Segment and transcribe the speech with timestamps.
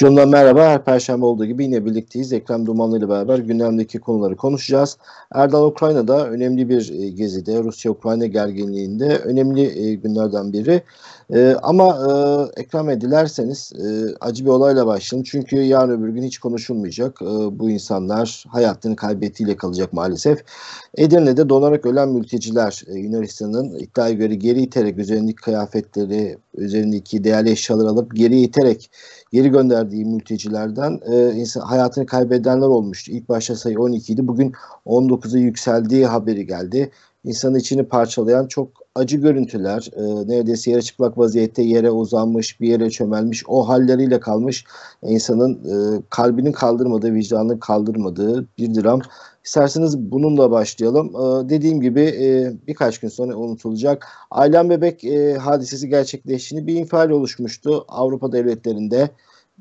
[0.00, 0.64] Yolundan merhaba.
[0.64, 2.32] Her perşembe olduğu gibi yine birlikteyiz.
[2.32, 4.96] Ekrem Dumanlı ile beraber gündemdeki konuları konuşacağız.
[5.34, 10.82] Erdal Ukrayna'da önemli bir e, gezide, Rusya-Ukrayna gerginliğinde önemli e, günlerden biri.
[11.34, 11.98] E, ama
[12.56, 13.72] Ekrem Bey dilerseniz
[14.20, 15.24] acı bir olayla başlayalım.
[15.30, 17.20] Çünkü yarın öbür gün hiç konuşulmayacak.
[17.50, 20.44] Bu insanlar hayatını kaybettiğiyle kalacak maalesef.
[20.96, 28.16] Edirne'de donarak ölen mülteciler Yunanistan'ın iddiaya göre geri iterek üzerindeki kıyafetleri, üzerindeki değerli eşyaları alıp
[28.16, 28.90] geri iterek
[29.32, 33.12] geri gönderdiği mültecilerden e, insan, hayatını kaybedenler olmuştu.
[33.12, 34.28] İlk başta sayı 12 idi.
[34.28, 34.52] Bugün
[34.86, 36.90] 19'a yükseldiği haberi geldi.
[37.24, 39.90] İnsanın içini parçalayan çok acı görüntüler.
[39.96, 43.44] E, neredeyse yarı çıplak vaziyette yere uzanmış, bir yere çömelmiş.
[43.46, 44.64] O halleriyle kalmış
[45.02, 49.00] insanın e, kalbinin kaldırmadığı, vicdanının kaldırmadığı bir dram.
[49.44, 51.06] İsterseniz bununla başlayalım.
[51.16, 54.08] Ee, dediğim gibi e, birkaç gün sonra unutulacak.
[54.30, 59.10] Aylan Bebek e, hadisesi gerçekleştiğini bir infial oluşmuştu Avrupa devletlerinde.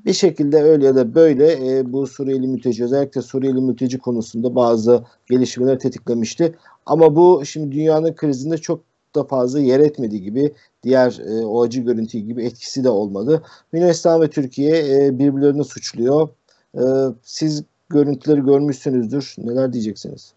[0.06, 5.04] Bir şekilde öyle ya da böyle e, bu Suriyeli mülteci özellikle Suriyeli mülteci konusunda bazı
[5.30, 6.56] gelişmeler tetiklemişti.
[6.86, 8.82] Ama bu şimdi dünyanın krizinde çok
[9.16, 13.44] da fazla yer etmediği gibi diğer e, o acı görüntü gibi etkisi de olmadı.
[13.74, 16.30] Yunanistan ve Türkiye e, birbirlerini suçluyor.
[16.76, 16.82] E,
[17.24, 19.36] siz görüntüleri görmüşsünüzdür.
[19.38, 20.34] Neler diyeceksiniz?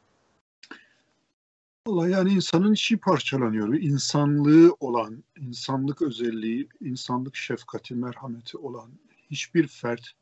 [1.87, 3.75] Vallahi yani insanın içi parçalanıyor.
[3.75, 8.91] İnsanlığı olan, insanlık özelliği, insanlık şefkati, merhameti olan
[9.31, 10.13] hiçbir fert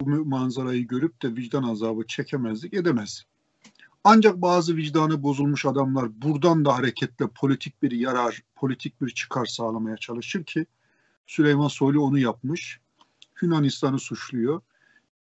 [0.00, 3.24] bu manzarayı görüp de vicdan azabı çekemezlik edemez.
[4.04, 9.96] Ancak bazı vicdanı bozulmuş adamlar buradan da hareketle politik bir yarar, politik bir çıkar sağlamaya
[9.96, 10.66] çalışır ki
[11.26, 12.80] Süleyman Soylu onu yapmış.
[13.42, 14.60] Yunanistan'ı suçluyor.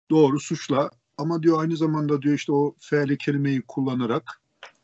[0.09, 4.41] Doğru suçla ama diyor aynı zamanda diyor işte o feali kelimeyi kullanarak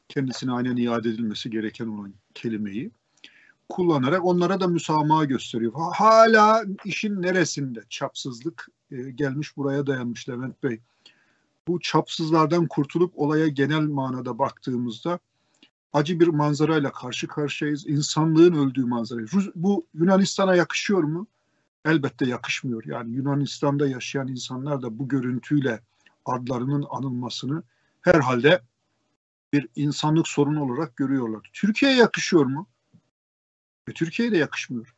[0.10, 2.92] kendisine aynen iade edilmesi gereken olan kelimeyi
[3.72, 5.72] kullanarak onlara da müsamaha gösteriyor.
[5.94, 10.80] Hala işin neresinde çapsızlık e, gelmiş buraya dayanmış Levent Bey.
[11.67, 15.20] Bu çapsızlardan kurtulup olaya genel manada baktığımızda
[15.94, 17.88] acı bir manzarayla karşı karşıyayız.
[17.88, 19.22] İnsanlığın öldüğü manzara.
[19.55, 21.28] Bu Yunanistan'a yakışıyor mu?
[21.86, 22.84] Elbette yakışmıyor.
[22.86, 25.82] Yani Yunanistan'da yaşayan insanlar da bu görüntüyle
[26.26, 27.64] adlarının anılmasını
[28.02, 28.61] herhalde
[29.54, 31.49] bir insanlık sorunu olarak görüyorlar.
[31.54, 32.67] Türkiye'ye yakışıyor mu?
[33.89, 34.95] Ve Türkiye'ye de yakışmıyor.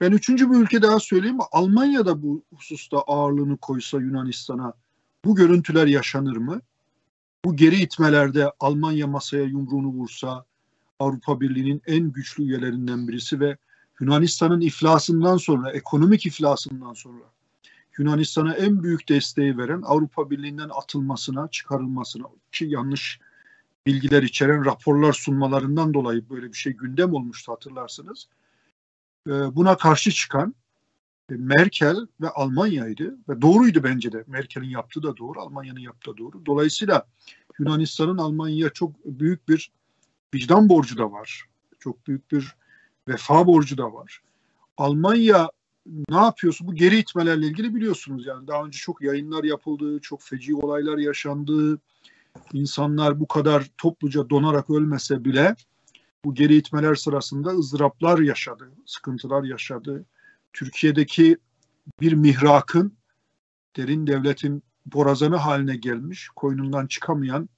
[0.00, 1.38] Ben üçüncü bir ülke daha söyleyeyim.
[1.52, 4.72] Almanya'da bu hususta ağırlığını koysa Yunanistan'a
[5.24, 6.60] bu görüntüler yaşanır mı?
[7.44, 10.44] Bu geri itmelerde Almanya masaya yumruğunu vursa
[10.98, 13.56] Avrupa Birliği'nin en güçlü üyelerinden birisi ve
[14.00, 17.24] Yunanistan'ın iflasından sonra, ekonomik iflasından sonra
[17.98, 23.20] Yunanistan'a en büyük desteği veren Avrupa Birliği'nden atılmasına, çıkarılmasına ki yanlış
[23.86, 28.28] bilgiler içeren raporlar sunmalarından dolayı böyle bir şey gündem olmuştu hatırlarsınız.
[29.26, 30.54] Ee, buna karşı çıkan
[31.30, 34.24] e, Merkel ve Almanya'ydı ve doğruydu bence de.
[34.26, 36.46] Merkel'in yaptığı da doğru, Almanya'nın yaptığı da doğru.
[36.46, 37.06] Dolayısıyla
[37.58, 39.70] Yunanistan'ın Almanya'ya çok büyük bir
[40.34, 41.44] vicdan borcu da var.
[41.78, 42.54] Çok büyük bir
[43.08, 44.22] vefa borcu da var.
[44.76, 45.50] Almanya
[46.10, 46.66] ne yapıyorsun?
[46.68, 51.78] Bu geri itmelerle ilgili biliyorsunuz yani daha önce çok yayınlar yapıldı, çok feci olaylar yaşandı.
[52.52, 55.56] İnsanlar bu kadar topluca donarak ölmese bile
[56.24, 60.04] bu geri itmeler sırasında ızdıraplar yaşadı, sıkıntılar yaşadı.
[60.52, 61.38] Türkiye'deki
[62.00, 62.92] bir mihrakın
[63.76, 67.48] derin devletin borazanı haline gelmiş, koynundan çıkamayan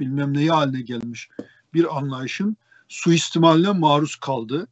[0.00, 1.28] bilmem neyi haline gelmiş
[1.74, 2.56] bir anlayışın
[2.88, 4.68] suistimaline maruz kaldı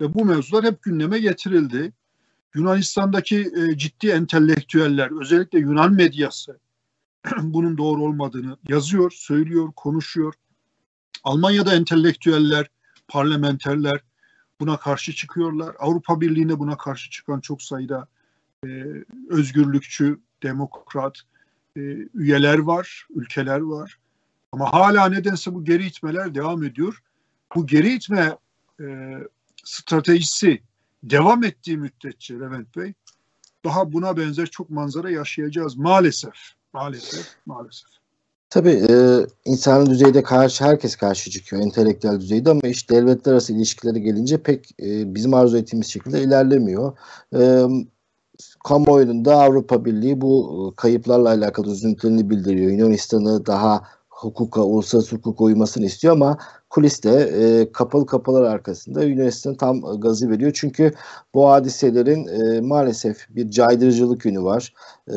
[0.00, 1.92] ve bu mevzular hep gündeme getirildi.
[2.54, 6.58] Yunanistan'daki e, ciddi entelektüeller, özellikle Yunan medyası
[7.42, 10.34] bunun doğru olmadığını yazıyor, söylüyor, konuşuyor.
[11.24, 12.70] Almanya'da entelektüeller,
[13.08, 14.00] parlamenterler
[14.60, 15.76] buna karşı çıkıyorlar.
[15.78, 18.08] Avrupa Birliği'ne buna karşı çıkan çok sayıda
[18.66, 18.68] e,
[19.28, 21.18] özgürlükçü, demokrat
[21.76, 21.80] e,
[22.14, 23.98] üyeler var, ülkeler var.
[24.52, 27.02] Ama hala nedense bu geri itmeler devam ediyor.
[27.54, 28.36] Bu geri itme
[28.80, 29.18] e,
[29.64, 30.62] stratejisi
[31.02, 32.92] devam ettiği müddetçe Levent Bey
[33.64, 36.34] daha buna benzer çok manzara yaşayacağız maalesef.
[36.72, 37.88] Maalesef, maalesef.
[38.50, 44.02] Tabii e, insan düzeyde karşı herkes karşı çıkıyor entelektüel düzeyde ama işte devletler arası ilişkileri
[44.02, 46.98] gelince pek e, bizim arzu ettiğimiz şekilde ilerlemiyor.
[47.34, 47.62] E,
[48.64, 52.70] kamuoyunda Avrupa Birliği bu kayıplarla alakalı üzüntülerini bildiriyor.
[52.70, 53.88] Yunanistan'ı daha
[54.22, 56.38] hukuka, uluslararası hukuka uymasını istiyor ama
[56.70, 60.52] kuliste e, kapalı kapılar arkasında Yunanistan tam gazı veriyor.
[60.54, 60.92] Çünkü
[61.34, 64.74] bu hadiselerin e, maalesef bir caydırıcılık yönü var.
[65.08, 65.14] E,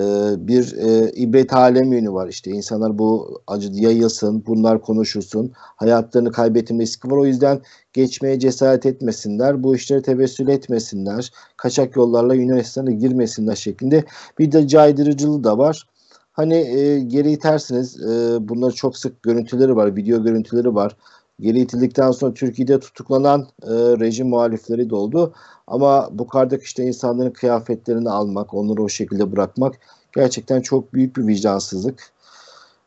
[0.48, 2.28] bir e, ibret alem yönü var.
[2.28, 5.52] İşte insanlar bu acı yayılsın, bunlar konuşulsun.
[5.56, 7.18] Hayatlarını kaybetme riski var.
[7.18, 7.62] O yüzden
[7.94, 9.64] geçmeye cesaret etmesinler.
[9.64, 11.32] Bu işleri tevessül etmesinler.
[11.58, 14.04] Kaçak yollarla Yunanistan'a girmesinler şeklinde
[14.40, 15.88] bir de caydırıcılığı da var.
[16.36, 18.02] Hani e, geri itersiniz.
[18.02, 20.98] E, bunları çok sık görüntüleri var, video görüntüleri var.
[21.40, 25.34] Geri itildikten sonra Türkiye'de tutuklanan e, rejim muhalifleri de oldu.
[25.68, 29.76] Ama bu kardak işte insanların kıyafetlerini almak, onları o şekilde bırakmak
[30.16, 32.12] gerçekten çok büyük bir vicdansızlık.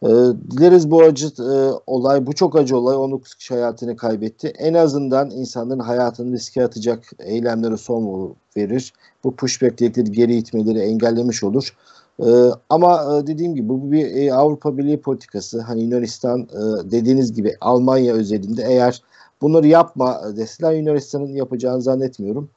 [0.02, 0.08] E,
[0.50, 4.48] dileriz bu acı e, olay, bu çok acı olay 19 kişi hayatını kaybetti.
[4.58, 8.92] En azından insanların hayatını riske atacak eylemlere son verir.
[9.24, 11.74] Bu pushback dedikleri geri itmeleri engellemiş olur.
[12.22, 15.60] Ee, ama e, dediğim gibi bu bir e, Avrupa Birliği politikası.
[15.60, 19.02] Hani Yunanistan e, dediğiniz gibi Almanya özelinde eğer
[19.40, 22.50] bunları yapma deseler Yunanistan'ın yapacağını zannetmiyorum.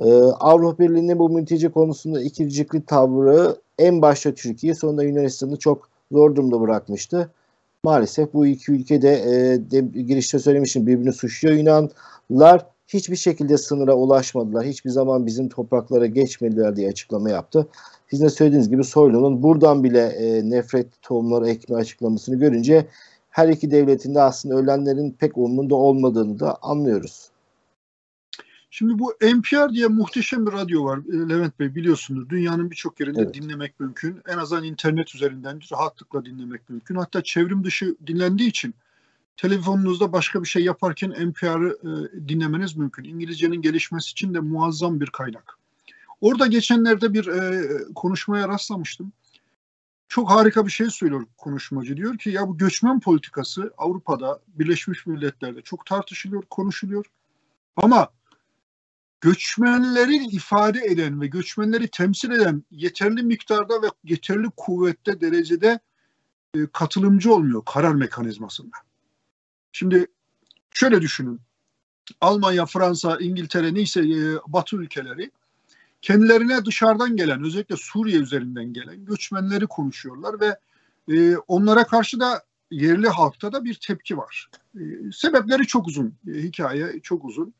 [0.00, 6.36] Ee, Avrupa Birliği'nin bu mülteci konusunda ikircikli tavrı en başta Türkiye sonunda Yunanistan'ı çok zor
[6.36, 7.30] durumda bırakmıştı.
[7.84, 11.56] Maalesef bu iki ülke de, e, de girişte söylemişim birbirini suçluyor.
[11.56, 14.64] Yunanlar hiçbir şekilde sınıra ulaşmadılar.
[14.64, 17.66] Hiçbir zaman bizim topraklara geçmediler diye açıklama yaptı.
[18.10, 22.86] Sizin de söylediğiniz gibi Soylu'nun buradan bile e, nefret tohumları ekme açıklamasını görünce
[23.30, 27.30] her iki devletin de aslında ölenlerin pek umurunda olmadığını da anlıyoruz.
[28.70, 32.30] Şimdi bu NPR diye muhteşem bir radyo var e, Levent Bey biliyorsunuz.
[32.30, 33.34] Dünyanın birçok yerinde evet.
[33.34, 34.20] dinlemek mümkün.
[34.28, 36.94] En azından internet üzerinden rahatlıkla dinlemek mümkün.
[36.94, 38.74] Hatta çevrim dışı dinlendiği için
[39.36, 43.04] telefonunuzda başka bir şey yaparken NPR'ı e, dinlemeniz mümkün.
[43.04, 45.59] İngilizcenin gelişmesi için de muazzam bir kaynak.
[46.20, 49.12] Orada geçenlerde bir e, konuşmaya rastlamıştım.
[50.08, 51.96] Çok harika bir şey söylüyor konuşmacı.
[51.96, 57.06] Diyor ki ya bu göçmen politikası Avrupa'da, Birleşmiş Milletler'de çok tartışılıyor, konuşuluyor.
[57.76, 58.08] Ama
[59.20, 65.80] göçmenleri ifade eden ve göçmenleri temsil eden yeterli miktarda ve yeterli kuvvette derecede
[66.54, 68.76] e, katılımcı olmuyor karar mekanizmasında.
[69.72, 70.06] Şimdi
[70.74, 71.40] şöyle düşünün.
[72.20, 75.30] Almanya, Fransa, İngiltere neyse e, Batı ülkeleri
[76.02, 80.58] kendilerine dışarıdan gelen özellikle Suriye üzerinden gelen göçmenleri konuşuyorlar ve
[81.14, 84.50] e, onlara karşı da yerli halkta da bir tepki var.
[84.74, 84.82] E,
[85.12, 86.14] sebepleri çok uzun.
[86.28, 87.54] E, hikaye çok uzun.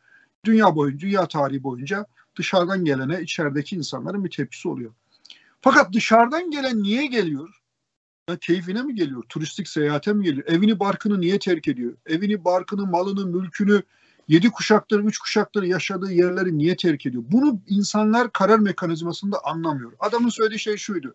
[0.45, 2.07] Dünya boyunca, dünya tarihi boyunca
[2.37, 4.93] dışarıdan gelene içerideki insanların bir tepkisi oluyor.
[5.61, 7.61] Fakat dışarıdan gelen niye geliyor?
[8.41, 9.23] Keyfine mi geliyor?
[9.29, 10.47] Turistik seyahate mi geliyor?
[10.47, 11.97] Evini barkını niye terk ediyor?
[12.07, 13.83] Evini, barkını, malını, mülkünü
[14.31, 17.25] yedi kuşaktır, üç kuşaktır yaşadığı yerleri niye terk ediyor?
[17.27, 19.93] Bunu insanlar karar mekanizmasında anlamıyor.
[19.99, 21.15] Adamın söylediği şey şuydu.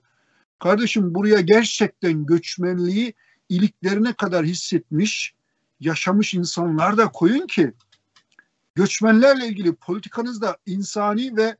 [0.60, 3.14] Kardeşim buraya gerçekten göçmenliği
[3.50, 5.36] iliklerine kadar hissetmiş,
[5.80, 7.74] yaşamış insanlar da koyun ki
[8.76, 11.56] göçmenlerle ilgili politikanızda insani ve e,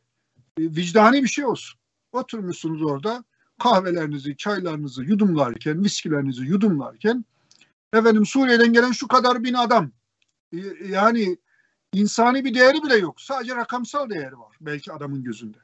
[0.58, 1.80] vicdani bir şey olsun.
[2.12, 3.24] Oturmuşsunuz orada
[3.60, 7.26] kahvelerinizi, çaylarınızı yudumlarken, viskilerinizi yudumlarken
[7.94, 9.92] efendim Suriye'den gelen şu kadar bin adam
[10.54, 10.58] e,
[10.90, 11.38] yani
[11.96, 13.22] insani bir değeri bile yok.
[13.22, 15.58] Sadece rakamsal değeri var belki adamın gözünde.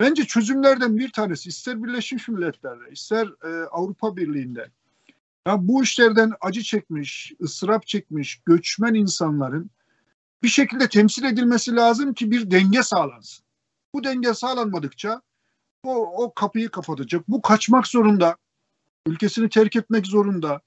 [0.00, 4.70] Bence çözümlerden bir tanesi ister Birleşmiş Milletler'de ister e, Avrupa Birliği'nde
[5.46, 9.70] ya bu işlerden acı çekmiş, ıstırap çekmiş göçmen insanların
[10.42, 13.44] bir şekilde temsil edilmesi lazım ki bir denge sağlansın.
[13.94, 15.22] Bu denge sağlanmadıkça
[15.84, 17.28] o, o kapıyı kapatacak.
[17.28, 18.36] Bu kaçmak zorunda.
[19.06, 20.60] Ülkesini terk etmek zorunda.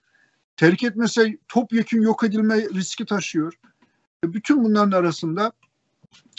[0.57, 3.59] Terk etmese topyekun yok edilme riski taşıyor.
[4.33, 5.51] Bütün bunların arasında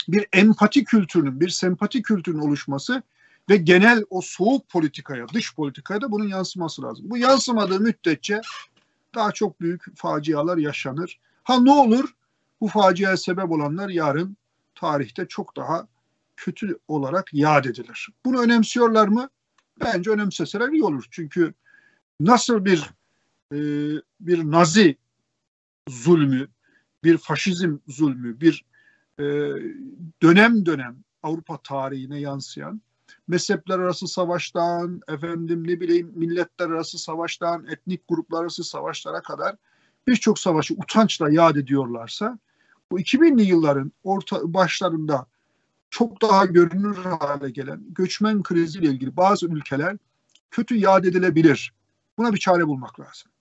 [0.07, 3.03] bir empati kültürünün, bir sempati kültürünün oluşması
[3.49, 7.09] ve genel o soğuk politikaya, dış politikaya da bunun yansıması lazım.
[7.09, 8.41] Bu yansımadığı müddetçe
[9.15, 11.19] daha çok büyük facialar yaşanır.
[11.43, 12.13] Ha ne olur?
[12.61, 14.37] Bu faciaya sebep olanlar yarın
[14.75, 15.87] tarihte çok daha
[16.37, 18.09] kötü olarak yad edilir.
[18.25, 19.29] Bunu önemsiyorlar mı?
[19.83, 21.05] Bence önemseseler iyi olur.
[21.11, 21.53] Çünkü
[22.19, 22.89] nasıl bir
[23.53, 23.57] e,
[24.19, 24.97] bir nazi
[25.89, 26.47] zulmü,
[27.03, 28.65] bir faşizm zulmü, bir
[29.19, 29.23] e,
[30.21, 32.81] dönem dönem Avrupa tarihine yansıyan
[33.27, 39.55] mezhepler arası savaştan, efendim ne bileyim milletler arası savaştan, etnik gruplar arası savaşlara kadar
[40.07, 42.39] birçok savaşı utançla yad ediyorlarsa
[42.91, 45.27] bu 2000'li yılların orta başlarında
[45.89, 49.97] çok daha görünür hale gelen göçmen kriziyle ilgili bazı ülkeler
[50.51, 51.73] kötü yad edilebilir.
[52.17, 53.31] Buna bir çare bulmak lazım.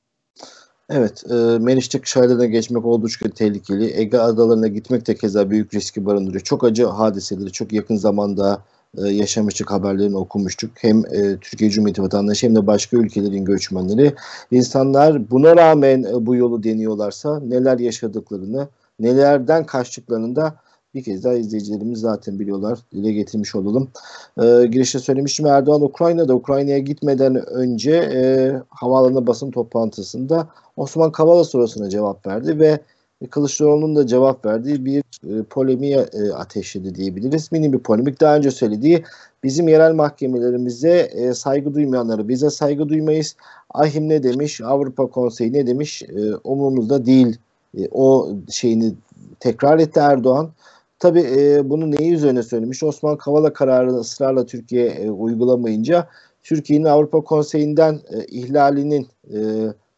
[0.90, 4.00] Evet, e, Meniştek Şahide'den geçmek oldukça tehlikeli.
[4.00, 6.40] Ege adalarına gitmek de keza büyük riski barındırıyor.
[6.40, 8.62] Çok acı hadiseleri çok yakın zamanda
[8.99, 10.71] e, yaşamıştık, haberlerini okumuştuk.
[10.75, 14.14] Hem e, Türkiye Cumhuriyeti vatandaşı hem de başka ülkelerin göçmenleri.
[14.50, 18.69] İnsanlar buna rağmen e, bu yolu deniyorlarsa neler yaşadıklarını,
[19.00, 20.55] nelerden kaçtıklarını da
[20.96, 22.78] bir kez daha izleyicilerimiz zaten biliyorlar.
[22.92, 23.88] Dile getirmiş olalım.
[24.42, 31.88] E, girişte söylemiştim Erdoğan Ukrayna'da Ukrayna'ya gitmeden önce e, havaalanı basın toplantısında Osman Kavala sorusuna
[31.88, 32.80] cevap verdi ve
[33.30, 37.52] Kılıçdaroğlu'nun da cevap verdiği bir e, polemiğe e, ateşledi diyebiliriz.
[37.52, 38.20] Mini bir polemik.
[38.20, 39.04] Daha önce söylediği
[39.44, 43.36] bizim yerel mahkemelerimize e, saygı duymayanları bize saygı duymayız.
[43.74, 44.60] Ahim ne demiş?
[44.60, 46.02] Avrupa Konseyi ne demiş?
[46.02, 47.38] E, umurumuzda değil.
[47.78, 48.94] E, o şeyini
[49.40, 50.50] tekrar etti Erdoğan.
[50.98, 52.82] Tabi e, bunu neyi üzerine söylemiş?
[52.82, 56.08] Osman Kavala kararını ısrarla Türkiye e, uygulamayınca
[56.42, 59.38] Türkiye'nin Avrupa Konseyi'nden e, ihlalinin e,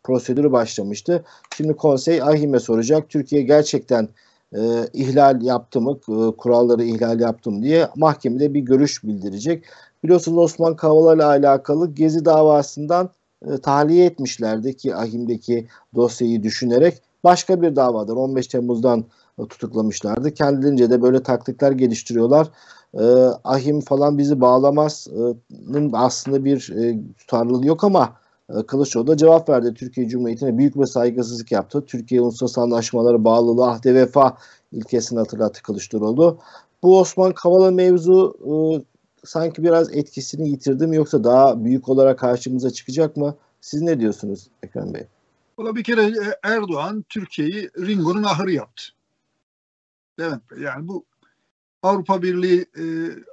[0.04, 1.24] prosedürü başlamıştı.
[1.56, 3.10] Şimdi konsey ahime soracak.
[3.10, 4.08] Türkiye gerçekten
[4.52, 4.60] e,
[4.92, 9.64] ihlal yaptı mı, e, kuralları ihlal yaptı mı diye mahkemede bir görüş bildirecek.
[10.04, 13.10] Biliyorsunuz Osman Kavala ile alakalı Gezi davasından
[13.46, 18.16] e, tahliye etmişlerdi ki ahimdeki dosyayı düşünerek başka bir davadır.
[18.16, 19.04] 15 Temmuz'dan
[19.46, 20.34] tutuklamışlardı.
[20.34, 22.50] Kendilerince de böyle taktikler geliştiriyorlar.
[22.94, 23.04] E,
[23.44, 28.16] ahim falan bizi bağlamaz'ın aslında bir e, tutarlılığı yok ama
[28.50, 29.74] e, Kılıçdaroğlu da cevap verdi.
[29.74, 31.84] Türkiye Cumhuriyeti'ne büyük bir saygısızlık yaptı.
[31.86, 34.36] Türkiye uluslararası anlaşmaları bağlılığı, ahde vefa
[34.72, 36.38] ilkesini hatırlattı Kılıçdaroğlu.
[36.82, 38.52] Bu Osman Kavala mevzu e,
[39.24, 43.34] sanki biraz etkisini yitirdi mi yoksa daha büyük olarak karşımıza çıkacak mı?
[43.60, 45.06] Siz ne diyorsunuz Ekrem Bey?
[45.58, 48.82] Valla bir kere e, Erdoğan Türkiye'yi Ringo'nun ahırı yaptı.
[50.18, 51.04] Evet yani bu
[51.82, 52.84] Avrupa Birliği, e,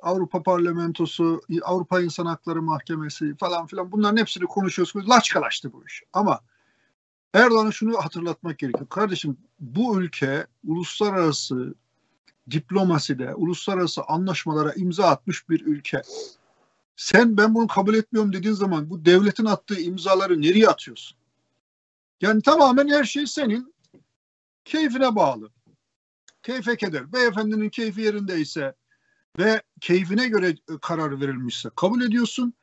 [0.02, 5.10] Avrupa Parlamentosu, Avrupa İnsan Hakları Mahkemesi falan filan bunların hepsini konuşuyoruz.
[5.10, 6.04] Laçkalaştı bu iş.
[6.14, 6.40] Ama
[7.34, 8.90] Erdoğan'a şunu hatırlatmak gerekiyor.
[8.90, 11.76] Kardeşim bu ülke uluslararası
[12.52, 16.02] diplomaside, uluslararası anlaşmalara imza atmış bir ülke.
[16.96, 21.18] Sen ben bunu kabul etmiyorum dediğin zaman bu devletin attığı imzaları nereye atıyorsun?
[22.22, 23.76] Yani tamamen her şey senin
[24.66, 25.50] keyfine bağlı
[26.46, 27.14] keyfe keder.
[27.14, 28.76] Beyefendinin keyfi yerindeyse
[29.40, 32.54] ve keyfine göre e, karar verilmişse kabul ediyorsun.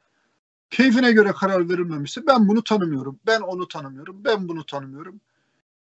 [0.71, 5.21] Keyfine göre karar verilmemişse ben bunu tanımıyorum, ben onu tanımıyorum, ben bunu tanımıyorum.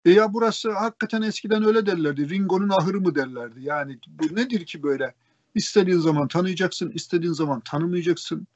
[0.06, 2.30] E ya burası hakikaten eskiden öyle derlerdi.
[2.30, 3.60] Ringo'nun ahırı mı derlerdi.
[3.62, 5.14] Yani bu nedir ki böyle?
[5.56, 8.48] İstediğin zaman tanıyacaksın, istediğin zaman tanımayacaksın.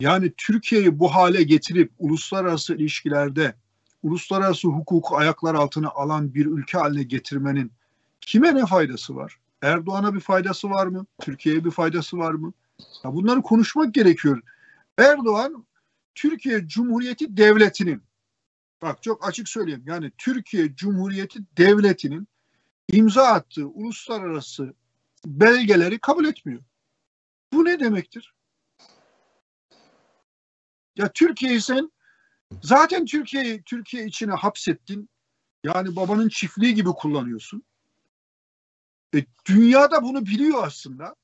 [0.00, 3.54] Yani Türkiye'yi bu hale getirip uluslararası ilişkilerde
[4.02, 7.72] uluslararası hukuku ayaklar altına alan bir ülke haline getirmenin
[8.20, 9.38] Kime ne faydası var?
[9.62, 11.06] Erdoğan'a bir faydası var mı?
[11.20, 12.52] Türkiye'ye bir faydası var mı?
[13.04, 14.42] Ya bunları konuşmak gerekiyor.
[14.98, 15.66] Erdoğan
[16.14, 18.02] Türkiye Cumhuriyeti Devleti'nin
[18.82, 22.28] bak çok açık söyleyeyim yani Türkiye Cumhuriyeti Devleti'nin
[22.88, 24.74] imza attığı uluslararası
[25.26, 26.62] belgeleri kabul etmiyor.
[27.52, 28.34] Bu ne demektir?
[30.96, 31.90] Ya Türkiye'yi sen
[32.62, 35.08] zaten Türkiye'yi Türkiye içine hapsettin.
[35.64, 37.62] Yani babanın çiftliği gibi kullanıyorsun.
[39.14, 41.14] E, dünyada bunu biliyor aslında.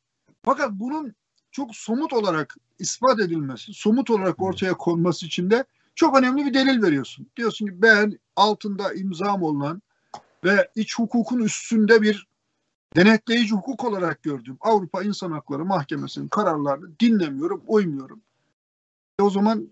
[0.43, 1.15] Fakat bunun
[1.51, 5.65] çok somut olarak ispat edilmesi, somut olarak ortaya konması için de
[5.95, 7.27] çok önemli bir delil veriyorsun.
[7.37, 9.83] Diyorsun ki ben altında imzam olan
[10.45, 12.27] ve iç hukukun üstünde bir
[12.97, 18.21] denetleyici hukuk olarak gördüğüm Avrupa İnsan Hakları Mahkemesi'nin kararlarını dinlemiyorum, uymuyorum.
[19.19, 19.69] E o zaman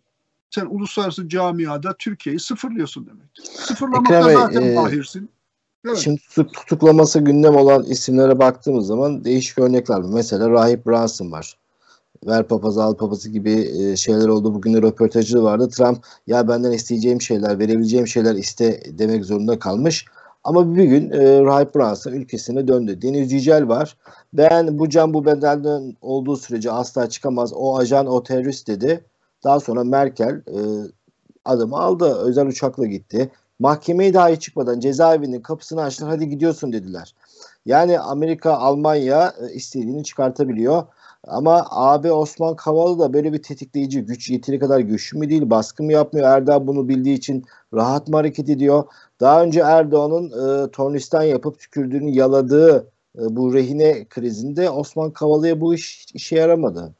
[0.50, 3.44] sen uluslararası camiada Türkiye'yi sıfırlıyorsun demektir.
[3.44, 5.30] Sıfırlamakta zaten e, mahirsin.
[5.86, 5.98] Evet.
[5.98, 6.20] Şimdi
[6.52, 10.10] tutuklaması gündem olan isimlere baktığımız zaman değişik örnekler var.
[10.12, 11.56] Mesela Rahip Brunson var.
[12.26, 14.54] Ver papazı al papazı gibi e, şeyler oldu.
[14.54, 15.68] Bugün de röportajı vardı.
[15.68, 20.06] Trump ya benden isteyeceğim şeyler, verebileceğim şeyler iste demek zorunda kalmış.
[20.44, 23.02] Ama bir gün e, Rahip Brunson ülkesine döndü.
[23.02, 23.96] Deniz Yücel var.
[24.32, 27.52] Ben bu can bu bedelden olduğu sürece asla çıkamaz.
[27.54, 29.04] O ajan, o terörist dedi.
[29.44, 30.58] Daha sonra Merkel e,
[31.44, 32.14] adımı aldı.
[32.14, 33.30] Özel uçakla gitti.
[33.58, 37.14] Mahkemeye dahi çıkmadan cezaevinin kapısını açtılar hadi gidiyorsun dediler.
[37.66, 40.82] Yani Amerika, Almanya e, istediğini çıkartabiliyor.
[41.26, 45.82] Ama abi Osman Kavala da böyle bir tetikleyici güç yeteri kadar güçlü mü değil baskı
[45.82, 47.44] mı yapmıyor Erdoğan bunu bildiği için
[47.74, 48.84] rahat mı hareket ediyor
[49.20, 50.26] daha önce Erdoğan'ın
[50.66, 52.78] e, tornistan yapıp tükürdüğünü yaladığı
[53.18, 56.94] e, bu rehine krizinde Osman Kavala'ya bu iş işe yaramadı.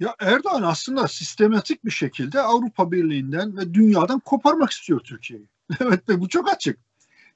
[0.00, 5.46] Ya Erdoğan aslında sistematik bir şekilde Avrupa Birliği'nden ve dünyadan koparmak istiyor Türkiye'yi.
[5.80, 6.78] evet ve bu çok açık.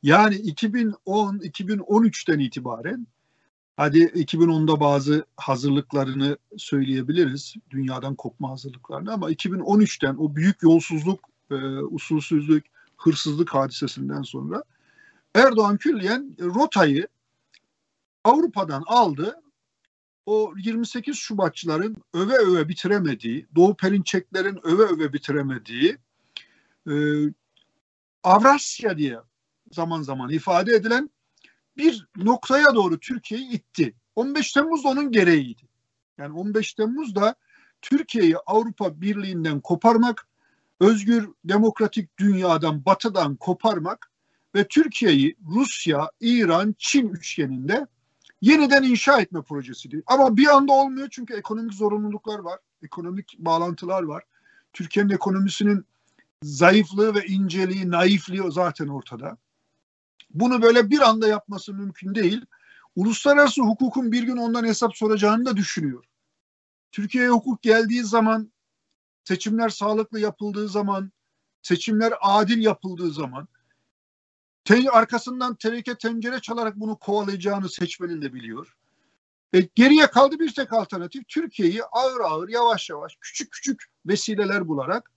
[0.03, 3.07] Yani 2010-2013'ten itibaren
[3.77, 7.55] hadi 2010'da bazı hazırlıklarını söyleyebiliriz.
[7.71, 12.67] Dünyadan kopma hazırlıklarını ama 2013'ten o büyük yolsuzluk, e, usulsüzlük,
[12.97, 14.65] hırsızlık hadisesinden sonra
[15.35, 17.09] Erdoğan külliyen rotayı
[18.25, 19.43] Avrupa'dan aldı
[20.27, 25.97] o 28 Şubatçıların öve öve bitiremediği, Doğu Perinçeklerin öve öve bitiremediği
[26.91, 26.95] e,
[28.23, 29.19] Avrasya diye
[29.73, 31.11] zaman zaman ifade edilen
[31.77, 33.95] bir noktaya doğru Türkiye'yi itti.
[34.17, 35.63] 15 Temmuz da onun gereğiydi.
[36.19, 37.35] Yani 15 Temmuz da
[37.83, 40.29] Türkiye'yi Avrupa Birliği'nden koparmak,
[40.81, 44.11] özgür demokratik dünyadan, batıdan koparmak
[44.55, 47.87] ve Türkiye'yi Rusya, İran, Çin üçgeninde
[48.43, 50.03] yeniden inşa etme projesiydi.
[50.07, 54.23] Ama bir anda olmuyor çünkü ekonomik zorunluluklar var, ekonomik bağlantılar var.
[54.73, 55.87] Türkiye'nin ekonomisinin
[56.43, 59.37] zayıflığı ve inceliği, naifliği zaten ortada.
[60.31, 62.45] Bunu böyle bir anda yapması mümkün değil.
[62.97, 66.05] Uluslararası hukukun bir gün ondan hesap soracağını da düşünüyor.
[66.93, 68.53] Türkiye'ye hukuk geldiği zaman,
[69.25, 71.13] seçimler sağlıklı yapıldığı zaman,
[71.63, 73.49] seçimler adil yapıldığı zaman,
[74.65, 78.77] te arkasından teneke tencere çalarak bunu kovalayacağını seçmenin de biliyor.
[79.55, 81.29] E, geriye kaldı bir tek alternatif.
[81.29, 85.11] Türkiye'yi ağır ağır, yavaş yavaş, küçük küçük vesileler bularak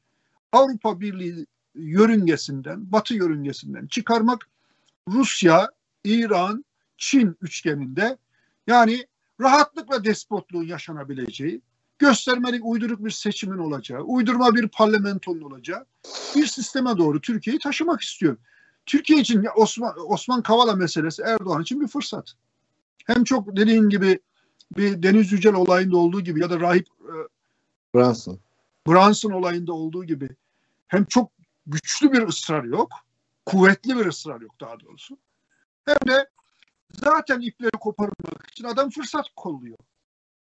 [0.51, 4.49] Avrupa Birliği yörüngesinden, Batı yörüngesinden çıkarmak
[5.09, 5.71] Rusya,
[6.03, 6.65] İran,
[6.97, 8.17] Çin üçgeninde
[8.67, 9.07] yani
[9.41, 11.61] rahatlıkla despotluğun yaşanabileceği,
[11.99, 15.85] göstermelik uyduruk bir seçimin olacağı, uydurma bir parlamentonun olacağı
[16.35, 18.37] bir sisteme doğru Türkiye'yi taşımak istiyor.
[18.85, 22.33] Türkiye için Osman, Osman Kavala meselesi Erdoğan için bir fırsat.
[23.05, 24.19] Hem çok dediğin gibi
[24.77, 27.13] bir Deniz Yücel olayında olduğu gibi ya da Rahip e,
[27.95, 28.39] Brunson.
[28.87, 30.29] Brunson olayında olduğu gibi
[30.87, 31.31] hem çok
[31.67, 32.89] güçlü bir ısrar yok,
[33.45, 35.17] kuvvetli bir ısrar yok daha doğrusu.
[35.85, 36.29] Hem de
[36.91, 39.77] zaten ipleri koparmak için adam fırsat kolluyor.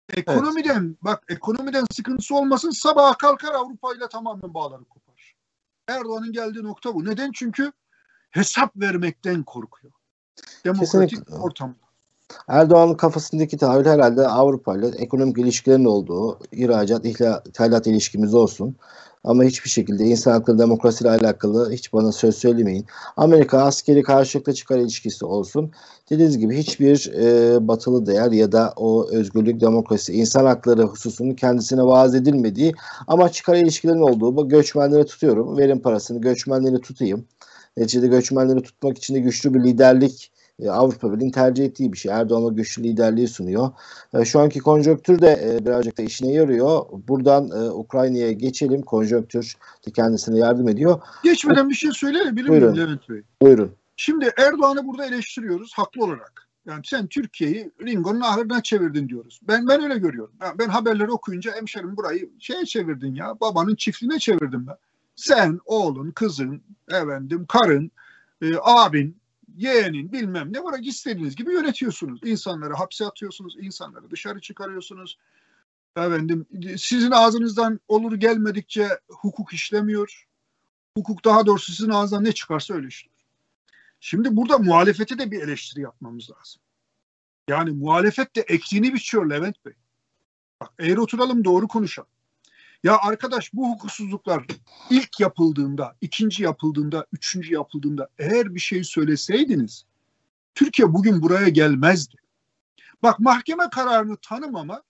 [0.09, 0.97] Ekonomiden evet.
[1.03, 5.35] bak ekonomiden sıkıntısı olmasın sabaha kalkar Avrupa ile tamamen bağları kopar.
[5.89, 7.05] Erdoğan'ın geldiği nokta bu.
[7.05, 7.31] Neden?
[7.33, 7.73] Çünkü
[8.35, 9.93] hesap vermekten korkuyor.
[10.65, 11.35] Demokratik Kesinlikle.
[11.35, 11.75] ortam.
[12.49, 18.77] Erdoğan'ın kafasındaki tahayyül herhalde Avrupa ile ekonomik ilişkilerin olduğu, ihracat, ithalat ilişkimiz olsun.
[19.25, 22.87] Ama hiçbir şekilde insan hakları demokrasiyle alakalı hiç bana söz söylemeyin.
[23.17, 25.73] Amerika askeri karşılıklı çıkar ilişkisi olsun.
[26.11, 31.83] Dediğiniz gibi hiçbir e, batılı değer ya da o özgürlük, demokrasi, insan hakları hususunun kendisine
[31.83, 32.75] vaaz edilmediği
[33.07, 34.37] ama çıkar ilişkilerin olduğu.
[34.37, 35.59] Bu göçmenleri tutuyorum.
[35.59, 37.25] Verin parasını göçmenleri tutayım.
[37.77, 42.13] Neticede göçmenleri tutmak için de güçlü bir liderlik e, Avrupa Birliği'nin tercih ettiği bir şey.
[42.13, 43.71] Erdoğan'a güçlü liderliği sunuyor.
[44.15, 46.87] E, şu anki konjonktür de e, birazcık da işine yarıyor.
[47.09, 48.83] Buradan Ukrayna'ya geçelim.
[48.83, 51.01] Konjonktür de kendisine yardım ediyor.
[51.25, 53.23] Geçmeden bir şey söyleyebilir miyim Levent Bey?
[53.43, 53.73] Buyurun.
[53.97, 56.49] Şimdi Erdoğan'ı burada eleştiriyoruz haklı olarak.
[56.67, 59.41] Yani sen Türkiye'yi Ringo'nun ahırına çevirdin diyoruz.
[59.49, 60.35] Ben ben öyle görüyorum.
[60.59, 63.41] Ben haberleri okuyunca hemşerim burayı şeye çevirdin ya.
[63.41, 64.77] Babanın çiftliğine çevirdim ben.
[65.17, 67.91] Sen, oğlun, kızın, efendim, karın,
[68.43, 69.21] e, abin,
[69.57, 72.21] yeğenin bilmem ne var istediğiniz gibi yönetiyorsunuz.
[72.25, 75.19] İnsanları hapse atıyorsunuz, insanları dışarı çıkarıyorsunuz.
[75.97, 76.47] Efendim,
[76.79, 80.27] sizin ağzınızdan olur gelmedikçe hukuk işlemiyor.
[80.97, 83.15] Hukuk daha doğrusu sizin ağzından ne çıkarsa öyle işliyor.
[84.01, 86.63] Şimdi burada muhalefete de bir eleştiri yapmamız lazım.
[87.49, 89.73] Yani muhalefet de ektiğini biçiyor Levent Bey.
[90.61, 92.09] Bak eğer oturalım doğru konuşalım.
[92.85, 94.47] Ya arkadaş bu hukuksuzluklar
[94.91, 99.85] ilk yapıldığında, ikinci yapıldığında, üçüncü yapıldığında eğer bir şey söyleseydiniz
[100.55, 102.17] Türkiye bugün buraya gelmezdi.
[103.03, 104.83] Bak mahkeme kararını tanımama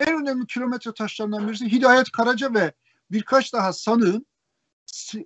[0.00, 2.72] en önemli kilometre taşlarından birisi Hidayet Karaca ve
[3.10, 4.26] birkaç daha sanığın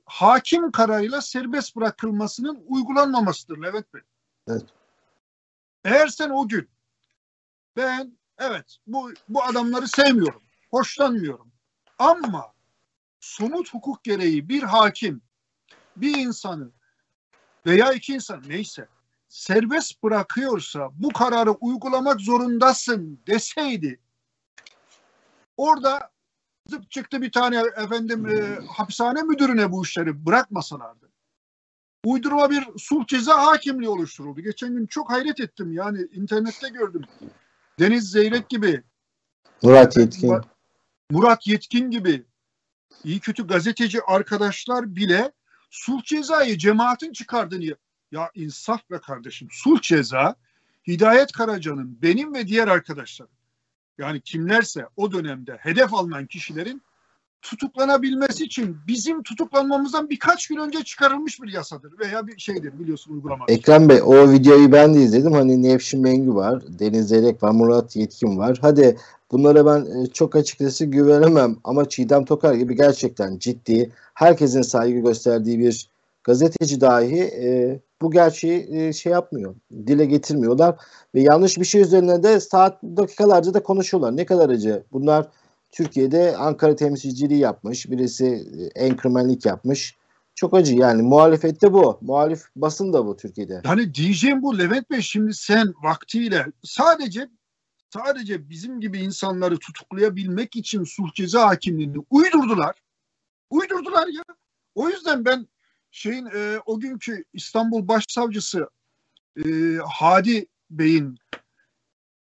[0.04, 4.02] hakim kararıyla serbest bırakılmasının uygulanmamasıdır Levent Bey.
[4.48, 4.64] Evet.
[5.84, 6.68] Eğer sen o gün
[7.76, 11.55] ben evet bu bu adamları sevmiyorum, hoşlanmıyorum.
[11.98, 12.52] Ama
[13.20, 15.22] somut hukuk gereği bir hakim
[15.96, 16.70] bir insanı
[17.66, 18.88] veya iki insan neyse
[19.28, 24.00] serbest bırakıyorsa bu kararı uygulamak zorundasın deseydi
[25.56, 26.10] orada
[26.70, 31.06] zıp çıktı bir tane efendim e, hapishane müdürüne bu işleri bırakmasalardı.
[32.04, 34.40] Uydurma bir sulh ceza hakimliği oluşturuldu.
[34.40, 37.02] Geçen gün çok hayret ettim yani internette gördüm.
[37.78, 38.82] Deniz Zeyrek gibi
[39.62, 40.40] Murat Yetkin
[41.10, 42.24] Murat Yetkin gibi
[43.04, 45.32] iyi kötü gazeteci arkadaşlar bile
[45.70, 47.76] sulh cezayı cemaatin çıkardığını
[48.12, 50.36] ya insaf be kardeşim sulh ceza
[50.86, 53.32] Hidayet Karaca'nın benim ve diğer arkadaşlarım
[53.98, 56.82] yani kimlerse o dönemde hedef alınan kişilerin
[57.46, 63.50] tutuklanabilmesi için bizim tutuklanmamızdan birkaç gün önce çıkarılmış bir yasadır veya bir şeydir biliyorsun uygulamak.
[63.50, 65.32] Ekrem Bey o videoyu ben de izledim.
[65.32, 68.58] Hani Nevşin Mengü var, Deniz Zelek var, Murat Yetkin var.
[68.60, 68.96] Hadi
[69.32, 75.58] bunlara ben e, çok açıkçası güvenemem ama Çiğdem Tokar gibi gerçekten ciddi, herkesin saygı gösterdiği
[75.58, 75.90] bir
[76.24, 79.54] gazeteci dahi e, bu gerçeği e, şey yapmıyor.
[79.86, 80.76] Dile getirmiyorlar
[81.14, 84.16] ve yanlış bir şey üzerine de saat dakikalarca da konuşuyorlar.
[84.16, 84.82] Ne kadar acı.
[84.92, 85.28] Bunlar
[85.76, 87.90] Türkiye'de Ankara temsilciliği yapmış.
[87.90, 89.96] Birisi e, enkırmenlik yapmış.
[90.34, 91.98] Çok acı yani muhalefette bu.
[92.00, 93.62] Muhalif basın da bu Türkiye'de.
[93.64, 97.28] Yani diyeceğim bu Levent Bey şimdi sen vaktiyle sadece
[97.90, 102.74] sadece bizim gibi insanları tutuklayabilmek için sulh ceza hakimliğini uydurdular.
[103.50, 104.22] Uydurdular ya.
[104.74, 105.46] O yüzden ben
[105.90, 108.68] şeyin e, o günkü İstanbul Başsavcısı
[109.36, 109.44] e,
[109.92, 111.18] Hadi Bey'in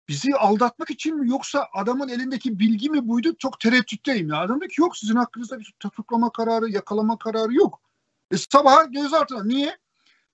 [0.08, 3.36] bizi aldatmak için mi yoksa adamın elindeki bilgi mi buydu?
[3.38, 4.40] Çok tereddütteyim ya.
[4.40, 7.80] Adam ki yok sizin hakkınızda bir tutuklama kararı, yakalama kararı yok.
[8.30, 9.44] E sabah gözaltına.
[9.44, 9.78] Niye?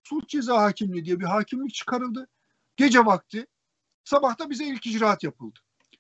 [0.03, 2.29] Sulh ceza hakimliği diye bir hakimlik çıkarıldı.
[2.77, 3.47] Gece vakti.
[4.05, 5.59] Sabahta bize ilk icraat yapıldı.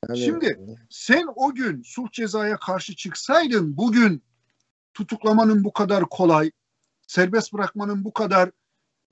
[0.08, 4.22] Yani, Şimdi sen o gün sulh cezaya karşı çıksaydın bugün
[4.94, 6.50] tutuklamanın bu kadar kolay,
[7.06, 8.50] serbest bırakmanın bu kadar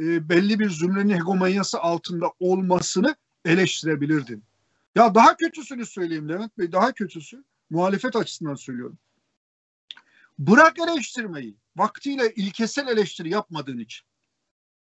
[0.01, 4.44] e, belli bir zümrenin hegemonyası altında olmasını eleştirebilirdin.
[4.94, 8.98] Ya daha kötüsünü söyleyeyim Levent Bey, daha kötüsü muhalefet açısından söylüyorum.
[10.38, 14.07] Bırak eleştirmeyi, vaktiyle ilkesel eleştiri yapmadığın için.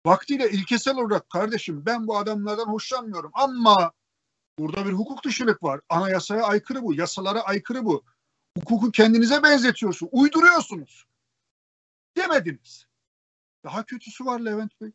[0.06, 3.92] Vaktiyle ilkesel olarak kardeşim ben bu adamlardan hoşlanmıyorum ama
[4.58, 5.80] burada bir hukuk dışılık var.
[5.88, 8.04] Anayasaya aykırı bu, yasalara aykırı bu.
[8.58, 11.04] Hukuku kendinize benzetiyorsun, uyduruyorsunuz.
[12.16, 12.86] Demediniz.
[13.64, 14.92] Daha kötüsü var Levent Bey.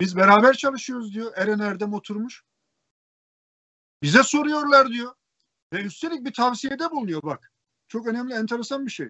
[0.00, 1.32] Biz beraber çalışıyoruz diyor.
[1.36, 2.44] Eren Erdem oturmuş.
[4.02, 5.14] Bize soruyorlar diyor.
[5.72, 7.52] Ve üstelik bir tavsiyede bulunuyor bak.
[7.88, 9.08] Çok önemli, enteresan bir şey.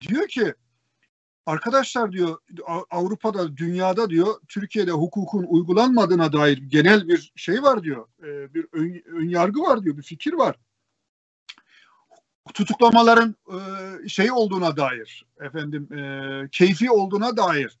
[0.00, 0.54] Diyor ki
[1.46, 2.38] arkadaşlar diyor
[2.90, 8.08] Avrupa'da, dünyada diyor Türkiye'de hukukun uygulanmadığına dair genel bir şey var diyor.
[8.22, 10.56] E, bir ön, ön yargı var diyor, bir fikir var.
[12.54, 13.58] Tutuklamaların e,
[14.08, 17.78] şey olduğuna dair, efendim e, keyfi olduğuna dair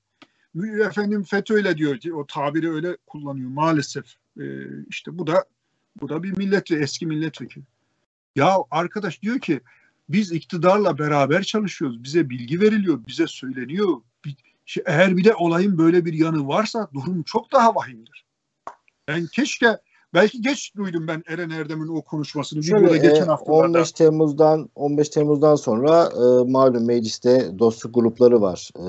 [0.60, 4.14] efendim FETÖ'yle diyor o tabiri öyle kullanıyor maalesef.
[4.40, 4.44] E,
[4.88, 5.44] işte bu da
[6.00, 7.64] bu da bir milletvekili, eski milletvekili.
[8.36, 9.60] Ya arkadaş diyor ki
[10.08, 12.04] biz iktidarla beraber çalışıyoruz.
[12.04, 13.88] Bize bilgi veriliyor, bize söyleniyor.
[14.86, 18.24] Eğer bir de olayın böyle bir yanı varsa durum çok daha vahimdir.
[19.08, 19.78] Ben keşke
[20.14, 22.62] belki geç duydum ben Eren Erdem'in o konuşmasını.
[22.62, 23.78] Şöyle, geçen haftalarda.
[23.78, 28.70] 15 Temmuz'dan 15 Temmuz'dan sonra e, malum mecliste dostluk grupları var.
[28.76, 28.86] E,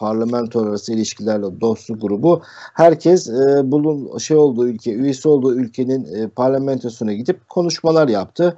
[0.00, 2.42] parlamento arası ilişkilerle dostluk grubu
[2.74, 8.56] herkes e, bulun şey olduğu ülke üyesi olduğu ülkenin e, parlamentosuna gidip konuşmalar yaptı.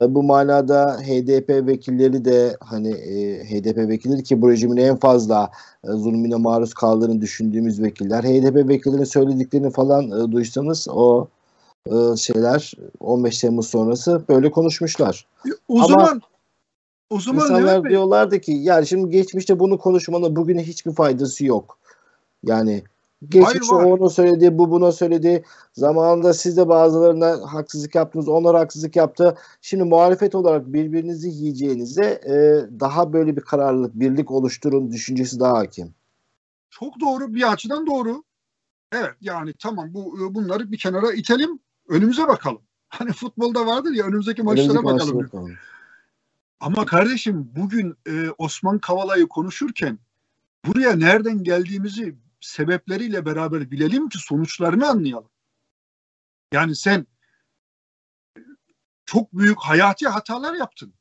[0.00, 5.50] E, bu manada HDP vekilleri de hani e, HDP vekilleri ki bu rejimin en fazla
[5.84, 8.22] e, zulmüne maruz kaldığını düşündüğümüz vekiller.
[8.22, 11.28] HDP vekillerinin söylediklerini falan e, duysanız o
[11.86, 15.26] e, şeyler 15 Temmuz sonrası böyle konuşmuşlar.
[15.68, 16.22] O Ama, zaman
[17.14, 21.78] o zaman İnsanlar diyorlardı ki yani şimdi geçmişte bunu konuşmanın bugüne hiçbir faydası yok.
[22.42, 22.82] Yani
[23.28, 25.44] geçmişte o onu söyledi, bu buna söyledi.
[25.72, 29.36] Zamanında siz de bazılarına haksızlık yaptınız, onlar haksızlık yaptı.
[29.60, 32.34] Şimdi muhalefet olarak birbirinizi yiyeceğinize e,
[32.80, 35.94] daha böyle bir kararlılık, birlik oluşturun düşüncesi daha hakim.
[36.70, 38.22] Çok doğru, bir açıdan doğru.
[38.92, 42.60] Evet yani tamam bu bunları bir kenara itelim, önümüze bakalım.
[42.88, 45.18] Hani futbolda vardır ya önümüzdeki maçlara önümüzdeki bakalım.
[45.18, 45.52] bakalım.
[46.64, 49.98] Ama kardeşim bugün e, Osman Kavala'yı konuşurken
[50.66, 55.30] buraya nereden geldiğimizi sebepleriyle beraber bilelim ki sonuçlarını anlayalım.
[56.52, 57.06] Yani sen
[59.04, 60.94] çok büyük hayati hatalar yaptın.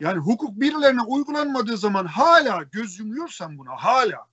[0.00, 4.26] Yani hukuk birilerine uygulanmadığı zaman hala göz yumuyorsan buna hala.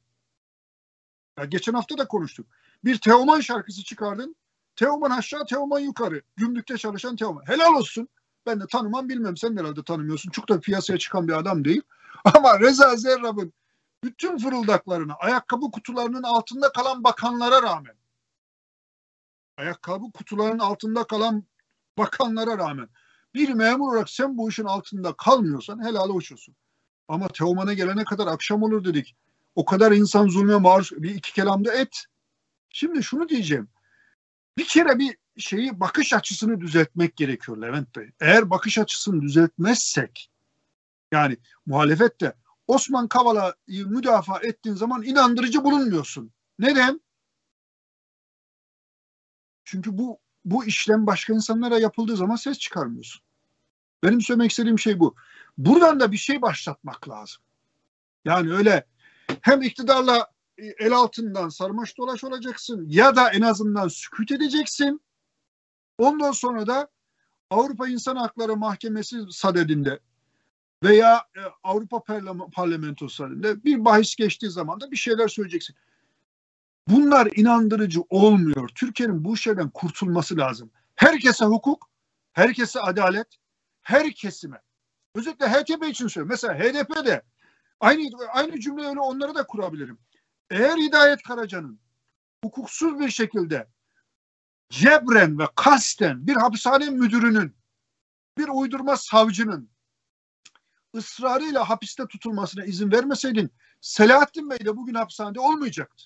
[1.39, 2.47] Ya geçen hafta da konuştuk.
[2.83, 4.35] Bir Teoman şarkısı çıkardın.
[4.75, 6.21] Teoman aşağı, Teoman yukarı.
[6.35, 7.43] Gümrükte çalışan Teoman.
[7.45, 8.09] Helal olsun.
[8.47, 9.37] Ben de tanımam bilmem.
[9.37, 10.31] Sen de herhalde tanımıyorsun.
[10.31, 11.81] Çok da piyasaya çıkan bir adam değil.
[12.35, 13.53] Ama Reza Zerrab'ın
[14.03, 17.95] bütün fırıldaklarını ayakkabı kutularının altında kalan bakanlara rağmen
[19.57, 21.43] ayakkabı kutularının altında kalan
[21.97, 22.89] bakanlara rağmen
[23.33, 26.31] bir memur olarak sen bu işin altında kalmıyorsan helal hoş
[27.07, 29.15] Ama Teoman'a gelene kadar akşam olur dedik.
[29.55, 32.05] O kadar insan zulme maruz bir iki kelamda et.
[32.69, 33.69] Şimdi şunu diyeceğim.
[34.57, 38.11] Bir kere bir şeyi bakış açısını düzeltmek gerekiyor Levent Bey.
[38.19, 40.31] Eğer bakış açısını düzeltmezsek
[41.11, 42.33] yani muhalefette
[42.67, 46.31] Osman Kavala'yı müdafaa ettiğin zaman inandırıcı bulunmuyorsun.
[46.59, 47.01] Neden?
[49.65, 53.21] Çünkü bu bu işlem başka insanlara yapıldığı zaman ses çıkarmıyorsun.
[54.03, 55.15] Benim söylemek istediğim şey bu.
[55.57, 57.43] Buradan da bir şey başlatmak lazım.
[58.25, 58.85] Yani öyle
[59.41, 65.01] hem iktidarla el altından sarmaş dolaş olacaksın ya da en azından sükut edeceksin
[65.97, 66.89] Ondan sonra da
[67.49, 69.99] Avrupa İnsan Hakları Mahkemesi sadedinde
[70.83, 72.03] veya e, Avrupa
[72.53, 75.75] Parlamentosu sadedinde bir bahis geçtiği zaman da bir şeyler söyleyeceksin.
[76.87, 78.69] Bunlar inandırıcı olmuyor.
[78.75, 80.71] Türkiye'nin bu şeyden kurtulması lazım.
[80.95, 81.89] Herkese hukuk,
[82.33, 83.27] herkese adalet,
[83.81, 84.61] her kesime.
[85.15, 86.39] Özellikle HDP için söylüyorum.
[86.41, 87.21] Mesela HDP'de
[87.79, 89.99] aynı aynı cümleyi öyle onları da kurabilirim.
[90.49, 91.79] Eğer Hidayet Karaca'nın
[92.43, 93.67] hukuksuz bir şekilde
[94.69, 97.55] cebren ve kasten bir hapishane müdürünün,
[98.37, 99.69] bir uydurma savcının
[100.95, 103.51] ısrarıyla hapiste tutulmasına izin vermeseydin
[103.81, 106.03] Selahattin Bey de bugün hapishanede olmayacaktı.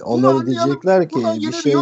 [0.00, 1.74] Bunu anlayalım, diyecekler ki bir şey.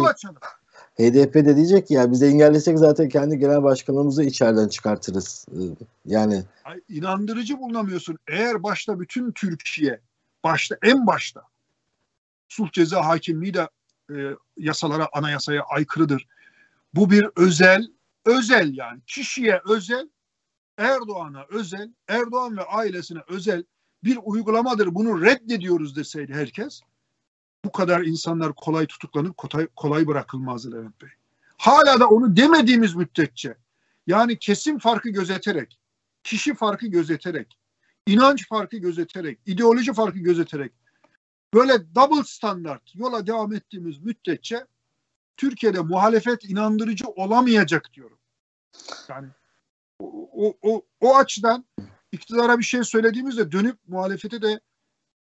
[0.99, 5.45] HDP de diyecek ki ya biz engellesek zaten kendi genel başkanımızı içeriden çıkartırız.
[5.51, 8.17] Ee, Yani Ay, inandırıcı bulunamıyorsun.
[8.27, 10.01] Eğer başta bütün Türkiye,
[10.43, 11.43] başta en başta
[12.47, 13.69] sulh ceza hakimliği de
[14.09, 16.27] e, yasalara, anayasaya aykırıdır.
[16.93, 17.87] Bu bir özel,
[18.25, 20.09] özel yani kişiye özel,
[20.77, 23.63] Erdoğan'a özel, Erdoğan ve ailesine özel
[24.03, 24.95] bir uygulamadır.
[24.95, 26.81] Bunu reddediyoruz deseydi herkes,
[27.65, 31.09] bu kadar insanlar kolay tutuklanıp kolay, kolay bırakılmazdı Levent Bey.
[31.57, 33.55] Hala da onu demediğimiz müddetçe,
[34.07, 35.79] yani kesim farkı gözeterek,
[36.23, 37.57] kişi farkı gözeterek,
[38.07, 40.71] inanç farkı gözeterek, ideoloji farkı gözeterek
[41.53, 44.65] böyle double standart yola devam ettiğimiz müddetçe
[45.37, 48.19] Türkiye'de muhalefet inandırıcı olamayacak diyorum.
[49.09, 49.27] Yani
[49.99, 51.65] o, o, o, açıdan
[52.11, 54.59] iktidara bir şey söylediğimizde dönüp muhalefete de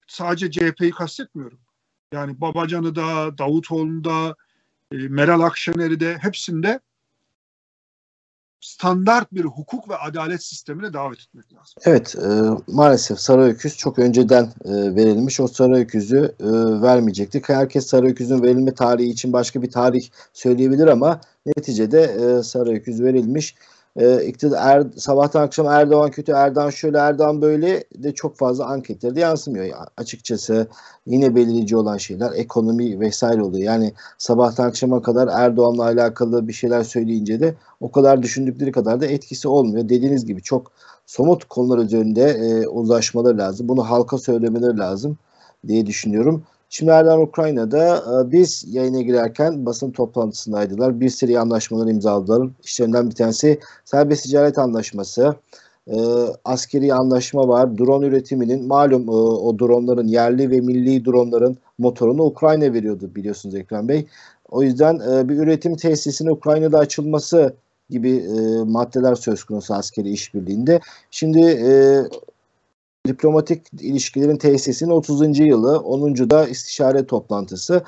[0.06, 1.60] sadece CHP'yi kastetmiyorum.
[2.12, 4.36] Yani Babacan'ı da, Davutoğlu'nu da,
[4.92, 6.80] e, Meral Akşener'i de hepsinde
[8.60, 11.74] standart bir hukuk ve adalet sistemine davet etmek lazım.
[11.84, 12.28] evet e,
[12.72, 15.40] maalesef sarı öküz çok önceden e, verilmiş.
[15.40, 16.46] O sarı öküzü e,
[16.82, 17.48] vermeyecektik.
[17.48, 23.02] Herkes sarı öküzün verilme tarihi için başka bir tarih söyleyebilir ama neticede e, sarı öküz
[23.02, 23.54] verilmiş.
[23.98, 29.20] E, iktidar, er, sabahtan akşam Erdoğan kötü, Erdoğan şöyle, Erdoğan böyle de çok fazla anketlerde
[29.20, 29.64] yansımıyor.
[29.64, 30.66] Ya, açıkçası
[31.06, 33.64] yine belirleyici olan şeyler ekonomi vesaire oluyor.
[33.64, 39.06] Yani sabahtan akşama kadar Erdoğan'la alakalı bir şeyler söyleyince de o kadar düşündükleri kadar da
[39.06, 39.88] etkisi olmuyor.
[39.88, 40.72] Dediğiniz gibi çok
[41.06, 43.68] somut konular üzerinde e, uzlaşmaları lazım.
[43.68, 45.18] Bunu halka söylemeleri lazım
[45.66, 46.42] diye düşünüyorum.
[46.70, 51.00] Şimdi Erdoğan Ukrayna'da e, biz yayına girerken basın toplantısındaydılar.
[51.00, 52.48] Bir seri anlaşmalar imzaladılar.
[52.64, 55.34] İşlerinden bir tanesi serbest ticaret anlaşması.
[55.86, 55.96] E,
[56.44, 57.78] askeri anlaşma var.
[57.78, 63.88] Drone üretiminin malum e, o dronların yerli ve milli dronların motorunu Ukrayna veriyordu biliyorsunuz Ekrem
[63.88, 64.06] Bey.
[64.50, 67.54] O yüzden bir üretim tesisinin Ukrayna'da açılması
[67.90, 70.80] gibi e, maddeler söz konusu askeri işbirliğinde.
[71.10, 72.02] Şimdi e,
[73.06, 75.38] diplomatik ilişkilerin tesisinin 30.
[75.38, 76.30] yılı, 10.
[76.30, 77.82] da istişare toplantısı.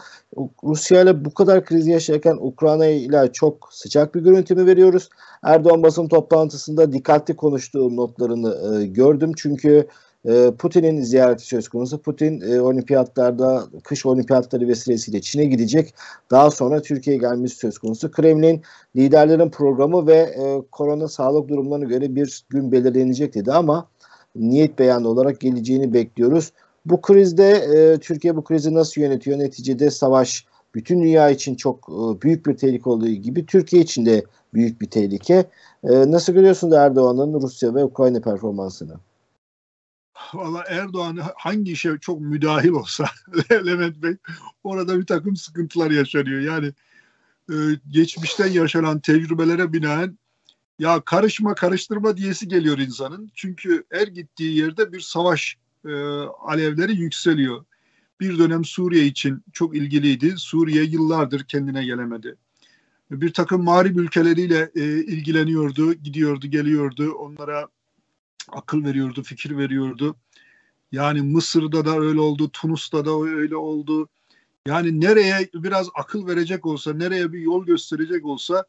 [0.64, 5.09] Rusya ile bu kadar kriz yaşarken Ukrayna ile çok sıcak bir görüntü mü veriyoruz?
[5.42, 9.33] Erdoğan basın toplantısında dikkatli konuştuğu notlarını e, gördüm.
[9.37, 9.87] Çünkü
[10.25, 12.03] e, Putin'in ziyareti söz konusu.
[12.03, 15.94] Putin e, olimpiyatlarda, kış olimpiyatları vesilesiyle Çin'e gidecek.
[16.31, 18.11] Daha sonra Türkiye'ye gelmesi söz konusu.
[18.11, 18.62] Kremlin
[18.96, 23.88] liderlerin programı ve e, korona sağlık durumlarına göre bir gün belirlenecek dedi ama
[24.35, 26.53] niyet beyanı olarak geleceğini bekliyoruz.
[26.85, 29.38] Bu krizde e, Türkiye bu krizi nasıl yönetiyor?
[29.38, 34.25] Neticede savaş bütün dünya için çok e, büyük bir tehlike olduğu gibi Türkiye için de
[34.55, 35.51] büyük bir tehlike.
[35.85, 38.95] E, nasıl görüyorsunuz Erdoğan'ın Rusya ve Ukrayna performansını?
[40.35, 43.05] Valla Erdoğan hangi işe çok müdahil olsa
[43.51, 44.16] Levent Bey
[44.64, 46.40] orada bir takım sıkıntılar yaşanıyor.
[46.40, 46.73] Yani
[47.51, 47.55] e,
[47.90, 50.19] geçmişten yaşanan tecrübelere binaen
[50.81, 53.31] ya karışma karıştırma diyesi geliyor insanın.
[53.35, 55.93] Çünkü her gittiği yerde bir savaş e,
[56.40, 57.64] alevleri yükseliyor.
[58.21, 60.35] Bir dönem Suriye için çok ilgiliydi.
[60.37, 62.37] Suriye yıllardır kendine gelemedi.
[63.11, 67.12] Bir takım mağrip ülkeleriyle e, ilgileniyordu, gidiyordu, geliyordu.
[67.12, 67.69] Onlara
[68.49, 70.16] akıl veriyordu, fikir veriyordu.
[70.93, 74.09] Yani Mısır'da da öyle oldu, Tunus'ta da öyle oldu.
[74.66, 78.64] Yani nereye biraz akıl verecek olsa, nereye bir yol gösterecek olsa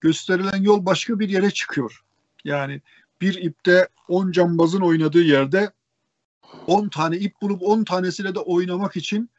[0.00, 2.02] gösterilen yol başka bir yere çıkıyor.
[2.44, 2.80] Yani
[3.20, 5.72] bir ipte 10 cambazın oynadığı yerde
[6.66, 9.30] 10 tane ip bulup 10 tanesiyle de oynamak için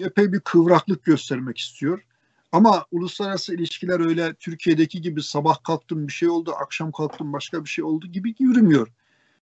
[0.00, 2.04] epey bir kıvraklık göstermek istiyor.
[2.52, 7.68] Ama uluslararası ilişkiler öyle Türkiye'deki gibi sabah kalktım bir şey oldu, akşam kalktım başka bir
[7.68, 8.88] şey oldu gibi yürümüyor.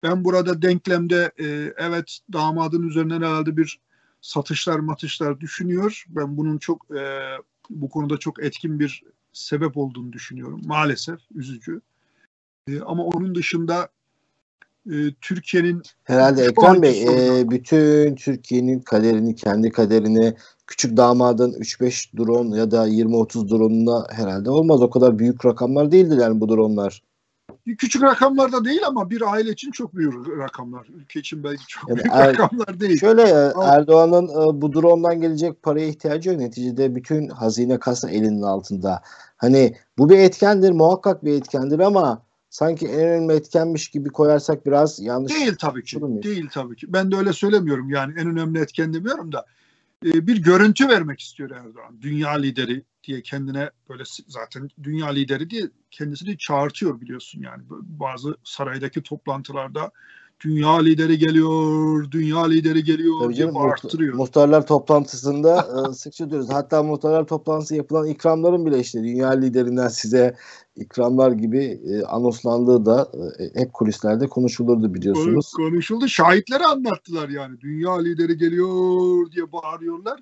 [0.03, 3.79] Ben burada denklemde e, evet damadın üzerinden herhalde bir
[4.21, 6.05] satışlar matışlar düşünüyor.
[6.07, 7.31] Ben bunun çok e,
[7.69, 10.61] bu konuda çok etkin bir sebep olduğunu düşünüyorum.
[10.65, 11.81] Maalesef üzücü.
[12.67, 13.89] E, ama onun dışında
[14.91, 20.33] e, Türkiye'nin herhalde Ekrem Bey e, bütün Türkiye'nin kaderini kendi kaderini
[20.67, 24.81] küçük damadın 3-5 drone ya da 20-30 drone'una herhalde olmaz.
[24.81, 27.03] O kadar büyük rakamlar değildir yani bu dronlar.
[27.77, 30.87] Küçük rakamlar da değil ama bir aile için çok büyük rakamlar.
[30.95, 32.99] Ülke için belki çok Yani büyük er- rakamlar değil.
[32.99, 36.39] Şöyle e, Ama- Erdoğan'ın e, bu drondan gelecek paraya ihtiyacı yok.
[36.39, 39.01] Neticede bütün hazine kasa elinin altında.
[39.37, 44.99] Hani bu bir etkendir, muhakkak bir etkendir ama sanki en önemli etkenmiş gibi koyarsak biraz
[44.99, 45.33] yanlış.
[45.33, 46.01] Değil tabii ki.
[46.23, 46.93] Değil tabii ki.
[46.93, 49.45] Ben de öyle söylemiyorum yani en önemli etken demiyorum da
[50.05, 52.01] e, bir görüntü vermek istiyor Erdoğan.
[52.01, 57.63] Dünya lideri diye kendine böyle zaten dünya lideri diye kendisini çağırtıyor biliyorsun yani.
[57.69, 59.91] Bazı saraydaki toplantılarda
[60.39, 64.13] dünya lideri geliyor, dünya lideri geliyor Tabii diye canım, bağırttırıyor.
[64.13, 66.47] muhtarlar toplantısında e, sıkça diyoruz.
[66.51, 70.35] Hatta muhtarlar toplantısı yapılan ikramların bile işte dünya liderinden size
[70.75, 75.51] ikramlar gibi e, anonslandığı da e, hep kulislerde konuşulurdu biliyorsunuz.
[75.51, 76.07] Konuşuldu.
[76.07, 77.61] Şahitleri anlattılar yani.
[77.61, 80.19] Dünya lideri geliyor diye bağırıyorlar.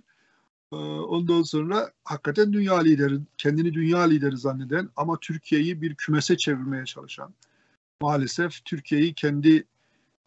[0.74, 6.86] Ee, Ondan sonra hakikaten dünya lideri, kendini dünya lideri zanneden ama Türkiye'yi bir kümese çevirmeye
[6.86, 7.34] çalışan,
[8.02, 9.64] maalesef Türkiye'yi kendi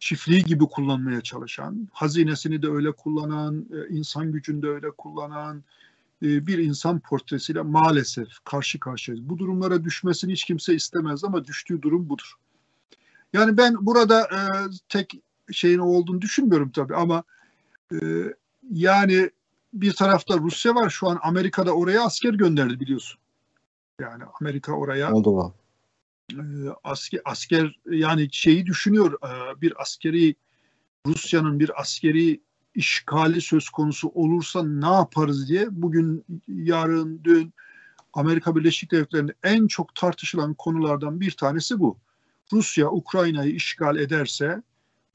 [0.01, 5.63] çiftliği gibi kullanmaya çalışan, hazinesini de öyle kullanan, e, insan gücünü de öyle kullanan
[6.23, 9.29] e, bir insan portresiyle maalesef karşı karşıyayız.
[9.29, 12.33] Bu durumlara düşmesini hiç kimse istemez ama düştüğü durum budur.
[13.33, 14.39] Yani ben burada e,
[14.89, 17.23] tek şeyin olduğunu düşünmüyorum tabii ama
[18.71, 19.29] yani
[19.73, 23.19] bir tarafta Rusya var şu an Amerika'da oraya asker gönderdi biliyorsun.
[23.99, 25.13] Yani Amerika oraya e,
[26.83, 30.35] asker, asker yani şeyi düşünüyor e, bir askeri
[31.07, 32.41] Rusya'nın bir askeri
[32.75, 37.53] işgali söz konusu olursa ne yaparız diye bugün yarın dün
[38.13, 41.97] Amerika Birleşik Devletleri'nde en çok tartışılan konulardan bir tanesi bu.
[42.53, 44.61] Rusya Ukrayna'yı işgal ederse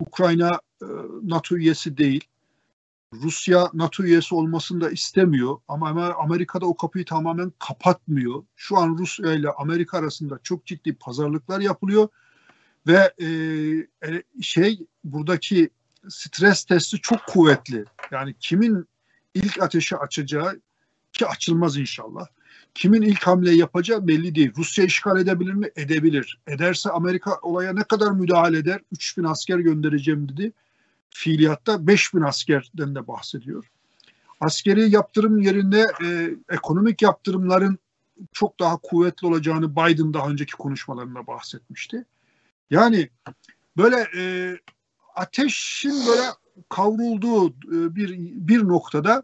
[0.00, 0.86] Ukrayna e,
[1.22, 2.24] NATO üyesi değil.
[3.22, 8.44] Rusya NATO üyesi olmasını da istemiyor ama Amer- Amerika'da o kapıyı tamamen kapatmıyor.
[8.56, 12.08] Şu an Rusya ile Amerika arasında çok ciddi pazarlıklar yapılıyor
[12.86, 13.26] ve e,
[14.08, 15.70] e, şey buradaki
[16.08, 17.84] stres testi çok kuvvetli.
[18.10, 18.88] Yani kimin
[19.34, 20.60] ilk ateşi açacağı
[21.12, 22.26] ki açılmaz inşallah.
[22.74, 24.52] Kimin ilk hamleyi yapacağı belli değil.
[24.56, 25.70] Rusya işgal edebilir mi?
[25.76, 26.38] Edebilir.
[26.46, 28.80] Ederse Amerika olaya ne kadar müdahale eder?
[28.92, 30.52] 3000 asker göndereceğim dedi.
[31.16, 33.70] Fiiliyatta 5000 askerden de bahsediyor.
[34.40, 37.78] Askeri yaptırım yerine e, ekonomik yaptırımların
[38.32, 42.04] çok daha kuvvetli olacağını Biden daha önceki konuşmalarında bahsetmişti.
[42.70, 43.08] Yani
[43.76, 44.56] böyle e,
[45.14, 46.22] ateşin böyle
[46.68, 48.16] kavrulduğu e, bir
[48.48, 49.22] bir noktada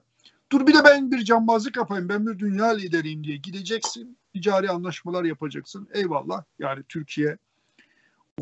[0.52, 5.24] dur bir de ben bir cambazlık yapayım ben bir dünya lideriyim diye gideceksin ticari anlaşmalar
[5.24, 7.38] yapacaksın eyvallah yani Türkiye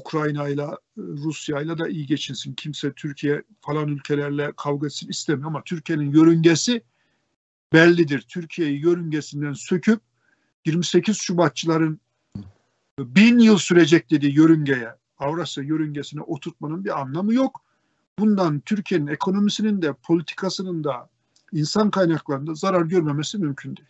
[0.01, 6.83] Ukrayna'yla Rusya'yla da iyi geçinsin kimse Türkiye falan ülkelerle kavga etsin istemiyor ama Türkiye'nin yörüngesi
[7.73, 10.01] bellidir Türkiye'yi yörüngesinden söküp
[10.67, 12.01] 28 Şubatçıların
[12.99, 17.65] bin yıl sürecek dediği yörüngeye Avrasya yörüngesine oturtmanın bir anlamı yok.
[18.19, 21.09] Bundan Türkiye'nin ekonomisinin de politikasının da
[21.53, 23.89] insan kaynaklarında zarar görmemesi mümkün değil.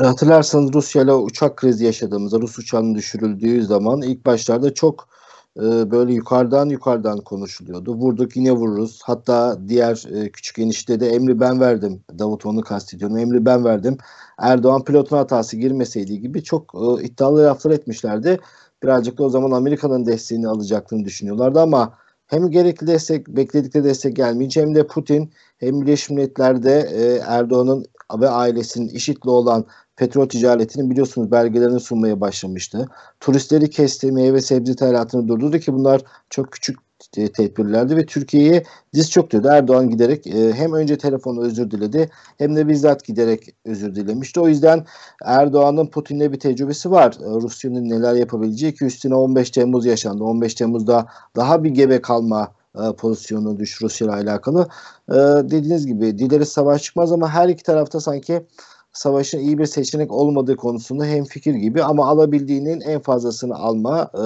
[0.00, 5.08] E, Hatırlarsanız Rusya ile uçak krizi yaşadığımızda Rus uçağının düşürüldüğü zaman ilk başlarda çok
[5.56, 7.94] e, böyle yukarıdan yukarıdan konuşuluyordu.
[7.94, 9.00] Vurduk yine vururuz.
[9.04, 12.02] Hatta diğer e, küçük enişte de emri ben verdim.
[12.18, 13.18] Davutoğlu'nu kastediyorum.
[13.18, 13.98] Emri ben verdim.
[14.38, 18.40] Erdoğan pilotun hatası girmeseydi gibi çok e, iddialı laflar etmişlerdi.
[18.82, 21.94] Birazcık da o zaman Amerika'nın desteğini alacaktığını düşünüyorlardı ama
[22.26, 27.86] hem gerekli destek, bekledikleri destek gelmeyince hem de Putin hem Birleşmiş Milletler'de e, Erdoğan'ın
[28.18, 29.64] ve ailesinin IŞİD'le olan
[29.96, 32.88] petrol ticaretinin biliyorsunuz belgelerini sunmaya başlamıştı.
[33.20, 36.78] Turistleri kesti, meyve sebze ithalatını durdurdu ki bunlar çok küçük
[37.16, 39.48] e, tedbirlerdi ve Türkiye'ye diz çöktürdü.
[39.48, 44.40] Erdoğan giderek e, hem önce telefonla özür diledi hem de bizzat giderek özür dilemişti.
[44.40, 44.86] O yüzden
[45.24, 47.12] Erdoğan'ın Putin'le bir tecrübesi var.
[47.20, 50.24] E, Rusya'nın neler yapabileceği ki üstüne 15 Temmuz yaşandı.
[50.24, 54.68] 15 Temmuz'da daha bir gebe kalma e, pozisyonu düş Rusya ile alakalı.
[55.08, 55.14] E,
[55.50, 58.46] dediğiniz gibi dileriz savaş çıkmaz ama her iki tarafta sanki
[58.92, 64.10] savaşın iyi bir seçenek olmadığı konusunda hem fikir gibi ama alabildiğinin en fazlasını alma.
[64.14, 64.24] E,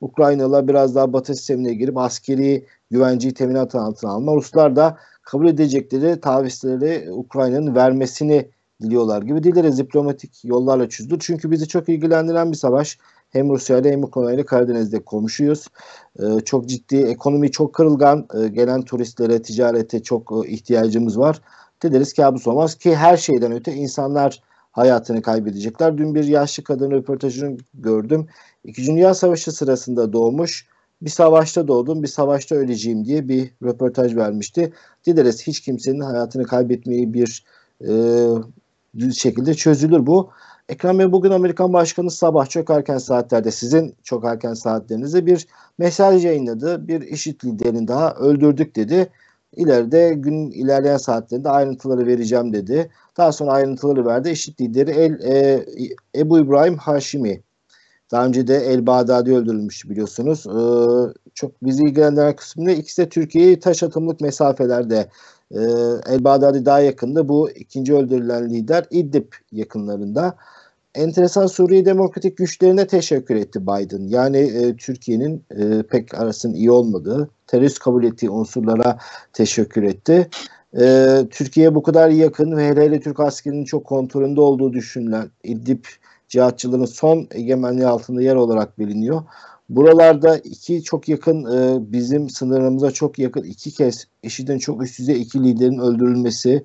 [0.00, 4.34] Ukraynalı biraz daha batı sistemine girip askeri güvenceyi teminat altına alma.
[4.34, 8.50] Ruslar da kabul edecekleri tavizleri Ukrayna'nın vermesini
[8.82, 11.18] diliyorlar gibi dileriz diplomatik yollarla çözülür.
[11.20, 12.98] Çünkü bizi çok ilgilendiren bir savaş.
[13.36, 15.66] Hem Rusya ile hem Ukrayna ile Karadeniz'de komşuyuz.
[16.18, 18.26] Ee, çok ciddi, ekonomi çok kırılgan.
[18.34, 21.40] Ee, gelen turistlere, ticarete çok e, ihtiyacımız var.
[21.82, 25.98] Dileriz kabus olmaz ki her şeyden öte insanlar hayatını kaybedecekler.
[25.98, 28.26] Dün bir yaşlı kadın röportajını gördüm.
[28.64, 30.66] İkinci Dünya Savaşı sırasında doğmuş.
[31.02, 34.72] Bir savaşta doğdum, bir savaşta öleceğim diye bir röportaj vermişti.
[35.06, 37.44] Dileriz hiç kimsenin hayatını kaybetmeyi bir
[37.88, 37.92] e,
[39.12, 40.30] şekilde çözülür bu.
[40.68, 45.46] Ekrem Bey bugün Amerikan Başkanı sabah çok erken saatlerde sizin çok erken saatlerinizde bir
[45.78, 46.88] mesaj yayınladı.
[46.88, 49.10] Bir işit liderini daha öldürdük dedi.
[49.56, 52.90] İleride gün ilerleyen saatlerinde ayrıntıları vereceğim dedi.
[53.16, 54.30] Daha sonra ayrıntıları verdi.
[54.30, 55.66] İşit lideri El, e,
[56.16, 57.42] Ebu İbrahim Haşimi.
[58.10, 60.46] Daha önce de El Bağdadi öldürülmüştü biliyorsunuz.
[60.46, 65.08] Ee, çok bizi ilgilendiren kısmında ikisi de Türkiye'yi taş atımlık mesafelerde
[65.50, 65.60] e,
[66.06, 67.28] El Bağdadi daha yakında.
[67.28, 70.36] Bu ikinci öldürülen lider İdlib yakınlarında.
[70.96, 74.08] Enteresan Suriye Demokratik Güçlerine teşekkür etti Biden.
[74.08, 78.98] Yani e, Türkiye'nin e, pek arasının iyi olmadığı, terörist kabul ettiği unsurlara
[79.32, 80.28] teşekkür etti.
[80.80, 85.84] E, Türkiye'ye bu kadar yakın ve hele hele Türk askerinin çok kontrolünde olduğu düşünülen İdlib
[86.28, 89.22] cihatçıların son egemenliği altında yer olarak biliniyor.
[89.68, 95.22] Buralarda iki çok yakın e, bizim sınırımıza çok yakın iki kez IŞİD'in çok üst düzey
[95.22, 96.64] iki liderin öldürülmesi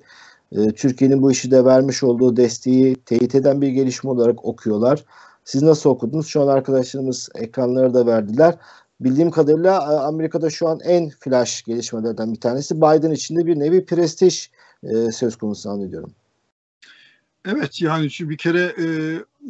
[0.76, 5.04] Türkiye'nin bu işi de vermiş olduğu desteği teyit eden bir gelişme olarak okuyorlar.
[5.44, 6.26] Siz nasıl okudunuz?
[6.26, 8.58] Şu an arkadaşlarımız ekranları da verdiler.
[9.00, 13.58] Bildiğim kadarıyla e, Amerika'da şu an en flash gelişmelerden bir tanesi Biden için de bir
[13.58, 14.50] nevi prestij
[14.82, 16.12] e, söz konusu zannediyorum.
[17.44, 18.86] Evet yani şu bir kere e,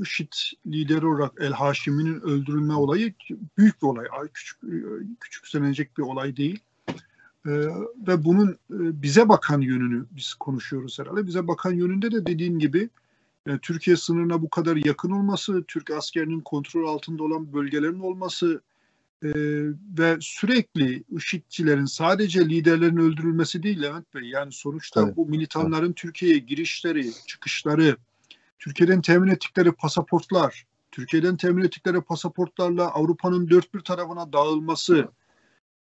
[0.03, 0.33] IŞİD
[0.67, 3.15] lideri olarak El Haşimi'nin öldürülme olayı
[3.59, 4.07] büyük bir olay.
[4.35, 4.61] Küçük
[5.21, 6.61] küçüksenecek bir olay değil.
[7.47, 7.51] E,
[8.09, 11.26] ve bunun e, bize bakan yönünü biz konuşuyoruz herhalde.
[11.26, 12.88] Bize bakan yönünde de dediğin gibi
[13.47, 18.62] e, Türkiye sınırına bu kadar yakın olması, Türk askerinin kontrol altında olan bölgelerin olması
[19.22, 19.30] e,
[19.99, 24.22] ve sürekli IŞİD'cilerin sadece liderlerin öldürülmesi değil Levent Bey.
[24.22, 25.16] Yani sonuçta evet.
[25.16, 25.97] bu militanların evet.
[25.97, 27.97] Türkiye'ye girişleri, çıkışları,
[28.59, 35.09] Türkiye'den temin ettikleri pasaportlar, Türkiye'den temin ettikleri pasaportlarla Avrupa'nın dört bir tarafına dağılması,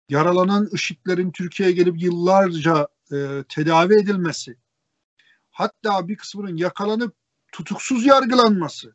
[0.09, 4.55] yaralanan IŞİD'lerin Türkiye'ye gelip yıllarca e, tedavi edilmesi,
[5.51, 7.13] hatta bir kısmının yakalanıp
[7.51, 8.93] tutuksuz yargılanması.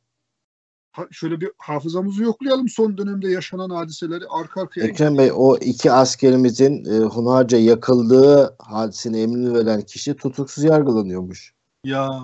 [0.92, 4.86] Ha, şöyle bir hafızamızı yoklayalım son dönemde yaşanan hadiseleri arka arkaya.
[4.86, 11.54] Ekrem Bey o iki askerimizin e, hunharca yakıldığı hadisini emrini veren kişi tutuksuz yargılanıyormuş.
[11.84, 12.22] Ya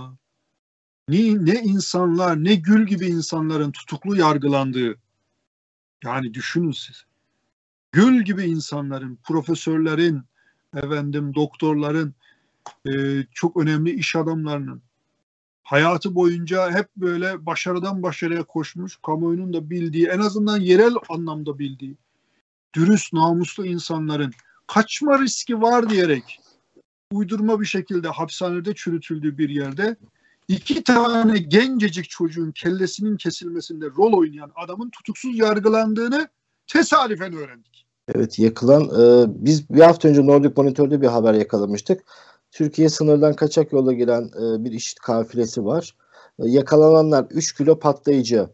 [1.09, 4.95] ne, ne insanlar ne gül gibi insanların tutuklu yargılandığı
[6.05, 7.05] yani düşünün siz.
[7.93, 10.23] Gül gibi insanların, profesörlerin,
[10.77, 12.15] efendim doktorların,
[12.87, 12.93] e,
[13.35, 14.83] çok önemli iş adamlarının
[15.63, 21.97] hayatı boyunca hep böyle başarıdan başarıya koşmuş, kamuoyunun da bildiği, en azından yerel anlamda bildiği,
[22.75, 24.33] dürüst, namuslu insanların
[24.67, 26.41] kaçma riski var diyerek
[27.13, 29.97] uydurma bir şekilde hapishanede çürütüldüğü bir yerde
[30.49, 36.29] iki tane gencecik çocuğun kellesinin kesilmesinde rol oynayan adamın tutuksuz yargılandığını
[36.73, 37.87] tesadüfen öğrendik.
[38.15, 42.05] Evet yakılan e, biz bir hafta önce Nordic Monitor'da bir haber yakalamıştık.
[42.51, 45.97] Türkiye sınırdan kaçak yola giren e, bir işit kafilesi var.
[46.39, 48.49] E, yakalananlar 3 kilo patlayıcı,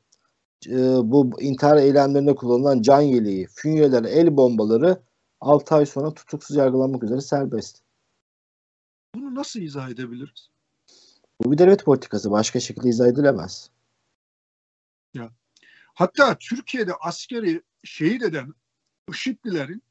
[0.67, 5.03] e, bu intihar eylemlerinde kullanılan can yeleği, fünyeler, el bombaları
[5.41, 7.83] 6 ay sonra tutuksuz yargılanmak üzere serbest.
[9.14, 10.49] Bunu nasıl izah edebiliriz?
[11.45, 12.31] Bu bir devlet politikası.
[12.31, 13.71] Başka şekilde izah edilemez.
[15.14, 15.31] Ya.
[15.95, 18.55] Hatta Türkiye'de askeri şehit eden
[19.11, 19.82] IŞİD'lilerin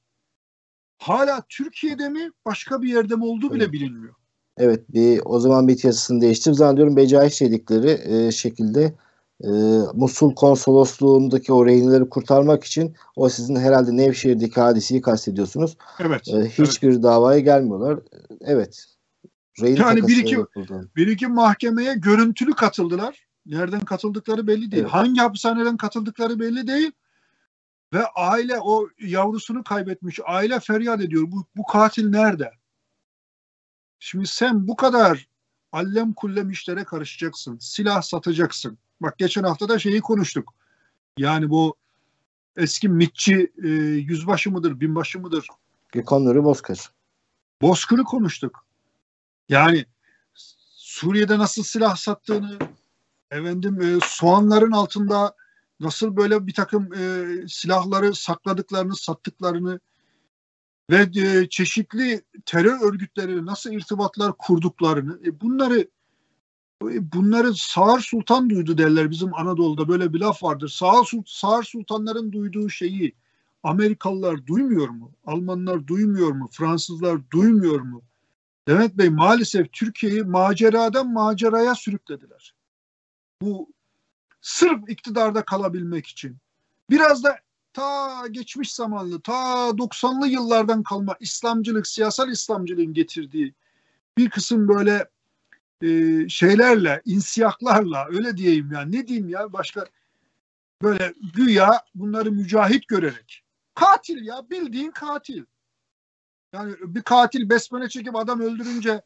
[0.98, 4.14] hala Türkiye'de mi başka bir yerde mi olduğu bile bilinmiyor.
[4.58, 6.54] Evet bir o zaman bir yasasını değiştir.
[6.54, 8.94] Zannediyorum Becaiş dedikleri e, şekilde
[9.44, 9.50] e,
[9.94, 15.78] Musul konsolosluğundaki o rehinleri kurtarmak için o sizin herhalde Nevşehir'deki hadiseyi kastediyorsunuz.
[16.00, 16.28] Evet.
[16.28, 17.04] E, hiçbir evet.
[17.04, 18.00] davaya gelmiyorlar.
[18.42, 18.86] Evet.
[19.62, 20.38] Rehin yani bir iki,
[20.96, 23.26] bir iki mahkemeye görüntülü katıldılar.
[23.46, 24.84] Nereden katıldıkları belli değil.
[24.84, 24.94] Evet.
[24.94, 26.92] Hangi hapishaneden katıldıkları belli değil.
[27.96, 30.20] Ve aile o yavrusunu kaybetmiş.
[30.26, 31.32] Aile feryat ediyor.
[31.32, 32.52] Bu, bu katil nerede?
[34.00, 35.28] Şimdi sen bu kadar
[35.72, 37.58] allem kullem işlere karışacaksın.
[37.60, 38.78] Silah satacaksın.
[39.02, 40.54] Bak geçen hafta da şeyi konuştuk.
[41.18, 41.76] Yani bu
[42.58, 45.48] eski mitçi e, yüzbaşı mıdır, binbaşı mıdır?
[45.92, 46.80] Gökhan Nuri Bozkır.
[47.62, 48.66] Bozkır'ı konuştuk.
[49.50, 49.86] Yani
[50.76, 52.60] Suriye'de nasıl silah sattığını,
[53.32, 55.36] efendim e, soğanların altında
[55.80, 59.80] nasıl böyle bir takım e, silahları sakladıklarını, sattıklarını
[60.90, 65.88] ve e, çeşitli terör örgütleri nasıl irtibatlar kurduklarını e, bunları
[66.84, 70.70] e, bunları Sağır Sultan duydu derler bizim Anadolu'da böyle bir laf vardır.
[70.70, 73.16] Sağır, Sağır Sultanların duyduğu şeyi
[73.64, 75.12] Amerikalılar duymuyor mu?
[75.26, 76.50] Almanlar duymuyor mu?
[76.52, 78.02] Fransızlar duymuyor mu?
[78.68, 82.56] Demet Bey maalesef Türkiye'yi maceradan maceraya sürüklediler.
[83.42, 83.70] Bu
[84.46, 86.38] sırf iktidarda kalabilmek için.
[86.90, 87.40] Biraz da
[87.74, 93.54] ta geçmiş zamanlı, ta 90'lı yıllardan kalma İslamcılık, siyasal İslamcılığın getirdiği
[94.18, 95.10] bir kısım böyle
[95.82, 99.86] e, şeylerle, insiyaklarla öyle diyeyim ya ne diyeyim ya başka
[100.82, 103.44] böyle güya bunları mücahit görerek
[103.76, 105.46] katil ya bildiğin katil.
[106.54, 109.02] Yani bir katil besmele çekip adam öldürünce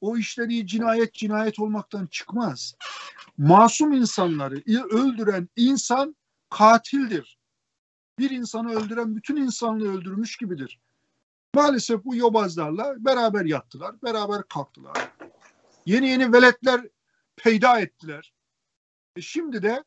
[0.00, 2.74] o işleri cinayet cinayet olmaktan çıkmaz.
[3.38, 6.16] Masum insanları öldüren insan
[6.50, 7.38] katildir.
[8.18, 10.80] Bir insanı öldüren bütün insanlığı öldürmüş gibidir.
[11.54, 15.12] Maalesef bu yobazlarla beraber yattılar, beraber kalktılar.
[15.86, 16.88] Yeni yeni veletler
[17.36, 18.32] peyda ettiler.
[19.16, 19.84] E şimdi de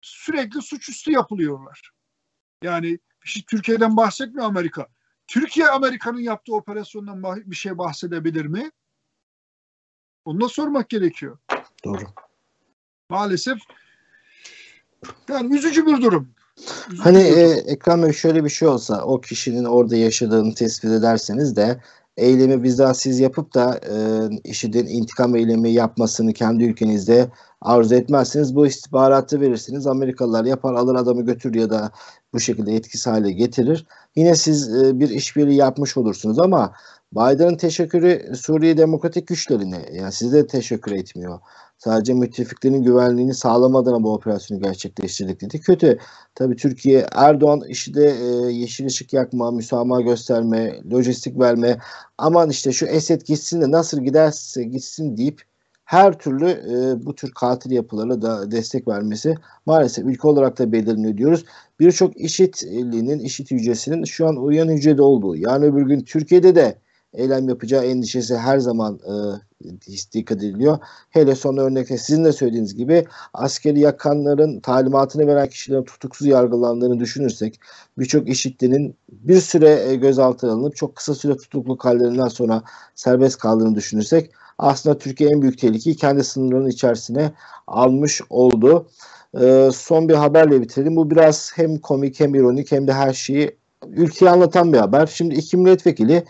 [0.00, 1.90] sürekli suçüstü yapılıyorlar.
[2.62, 4.86] Yani şey, Türkiye'den bahsetmiyor Amerika.
[5.26, 8.70] Türkiye Amerika'nın yaptığı operasyondan bir şey bahsedebilir mi?
[10.24, 11.38] Onu da sormak gerekiyor.
[11.84, 12.04] Doğru.
[13.10, 13.58] Maalesef
[15.28, 16.28] yani üzücü bir durum.
[16.88, 17.38] Üzücü hani bir durum.
[17.38, 21.80] E, Ekrem Bey şöyle bir şey olsa o kişinin orada yaşadığını tespit ederseniz de
[22.16, 23.96] eylemi bizzat siz yapıp da e,
[24.44, 27.28] IŞİD'in intikam eylemi yapmasını kendi ülkenizde
[27.60, 29.86] arzu etmezseniz bu istihbaratı verirsiniz.
[29.86, 31.90] Amerikalılar yapar alır adamı götür ya da
[32.32, 33.86] bu şekilde etkisiz hale getirir.
[34.16, 36.72] Yine siz e, bir işbirliği yapmış olursunuz ama
[37.12, 41.38] Biden'ın teşekkürü Suriye demokratik güçlerine yani size teşekkür etmiyor.
[41.78, 45.60] Sadece müttefiklerin güvenliğini sağlamadan bu operasyonu gerçekleştirdik dedi.
[45.60, 45.98] Kötü.
[46.34, 51.78] Tabi Türkiye Erdoğan işi de e, yeşil ışık yakma, müsamaha gösterme, lojistik verme
[52.18, 55.42] aman işte şu Esed gitsin de nasıl giderse gitsin deyip
[55.84, 59.34] her türlü e, bu tür katil yapılara da destek vermesi
[59.66, 61.44] maalesef ülke olarak da belirleniyor diyoruz.
[61.80, 66.78] Birçok işitliğinin, işit hücresinin şu an uyan hücrede olduğu yani öbür gün Türkiye'de de
[67.14, 69.14] eylem yapacağı endişesi her zaman e,
[70.12, 70.78] dikkat ediliyor.
[71.10, 73.04] Hele son örnekte sizin de söylediğiniz gibi
[73.34, 77.60] askeri yakanların talimatını veren kişilerin tutuksuz yargılandığını düşünürsek
[77.98, 82.62] birçok işitlinin bir süre e, gözaltına alınıp çok kısa süre tutukluk hallerinden sonra
[82.94, 87.32] serbest kaldığını düşünürsek aslında Türkiye en büyük tehlikeyi kendi sınırlarının içerisine
[87.66, 88.88] almış oldu.
[89.40, 90.96] Ee, son bir haberle bitirelim.
[90.96, 93.56] Bu biraz hem komik hem ironik hem de her şeyi
[93.86, 95.06] ülkeyi anlatan bir haber.
[95.06, 96.24] Şimdi iki milletvekili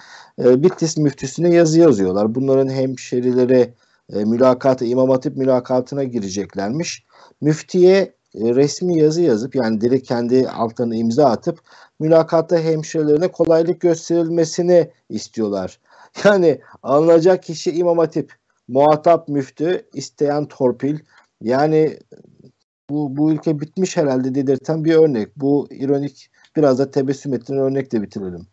[0.44, 2.34] e, Bitlis müftüsüne yazı yazıyorlar.
[2.34, 3.74] Bunların hemşerileri
[4.12, 7.04] e, mülakatı, İmam Hatip mülakatına gireceklermiş.
[7.40, 11.60] Müftiye e, resmi yazı yazıp yani direkt kendi altlarına imza atıp
[12.00, 15.78] mülakatta hemşirelerine kolaylık gösterilmesini istiyorlar.
[16.24, 18.32] Yani alınacak kişi İmam Hatip,
[18.68, 20.98] muhatap müftü, isteyen torpil.
[21.42, 21.98] Yani
[22.90, 25.36] bu, bu ülke bitmiş herhalde dedirten bir örnek.
[25.36, 28.46] Bu ironik biraz da tebessüm ettiğin örnekle bitirelim.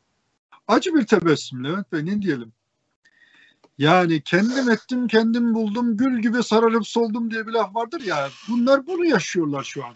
[0.68, 2.54] Acı bir tebessüm Levent Bey ne diyelim.
[3.78, 8.30] Yani kendim ettim kendim buldum gül gibi sararıp soldum diye bir laf vardır ya.
[8.50, 9.96] Bunlar bunu yaşıyorlar şu an.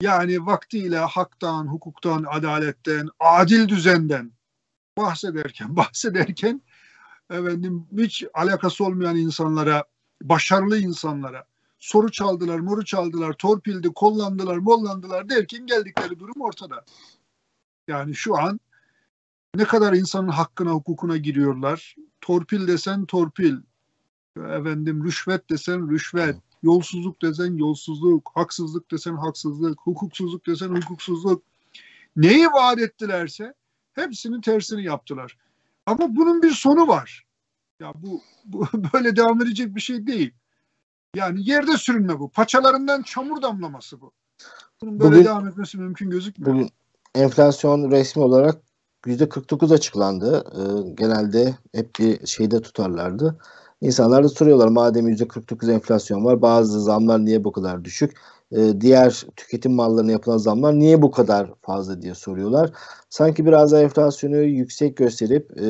[0.00, 4.32] Yani vaktiyle haktan, hukuktan, adaletten, adil düzenden
[4.98, 6.62] bahsederken bahsederken
[7.30, 9.84] efendim hiç alakası olmayan insanlara,
[10.22, 11.44] başarılı insanlara
[11.78, 16.84] soru çaldılar, moru çaldılar, torpildi, kollandılar, mollandılar derken geldikleri durum ortada.
[17.88, 18.60] Yani şu an
[19.54, 21.96] ne kadar insanın hakkına, hukukuna giriyorlar.
[22.20, 23.56] Torpil desen torpil,
[24.36, 31.42] efendim rüşvet desen rüşvet, yolsuzluk desen yolsuzluk, haksızlık desen haksızlık, hukuksuzluk desen hukuksuzluk.
[32.16, 33.54] Neyi vaat ettilerse
[33.92, 35.36] hepsinin tersini yaptılar.
[35.86, 37.26] Ama bunun bir sonu var.
[37.80, 40.34] Ya bu, bu böyle devam edecek bir şey değil.
[41.14, 42.28] Yani yerde sürünme bu.
[42.30, 44.12] Paçalarından çamur damlaması bu.
[44.82, 46.54] Bunun böyle bugün, devam etmesi mümkün gözükmüyor.
[46.54, 46.70] Bugün
[47.14, 48.62] enflasyon resmi olarak
[49.06, 50.44] %49 açıklandı.
[50.56, 53.38] Ee, genelde hep bir şeyde tutarlardı.
[53.80, 58.16] İnsanlar da soruyorlar madem %49 enflasyon var bazı zamlar niye bu kadar düşük?
[58.52, 62.70] E, diğer tüketim mallarına yapılan zamlar niye bu kadar fazla diye soruyorlar.
[63.10, 65.66] Sanki biraz da enflasyonu yüksek gösterip e,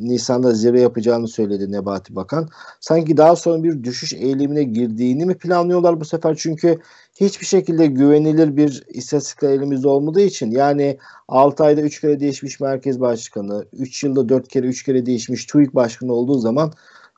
[0.00, 2.48] Nisan'da zirve yapacağını söyledi Nebati Bakan.
[2.80, 6.36] Sanki daha sonra bir düşüş eğilimine girdiğini mi planlıyorlar bu sefer?
[6.38, 6.78] Çünkü
[7.20, 10.98] hiçbir şekilde güvenilir bir istatistikler elimizde olmadığı için yani
[11.28, 15.74] 6 ayda 3 kere değişmiş merkez başkanı, 3 yılda 4 kere 3 kere değişmiş TÜİK
[15.74, 16.72] başkanı olduğu zaman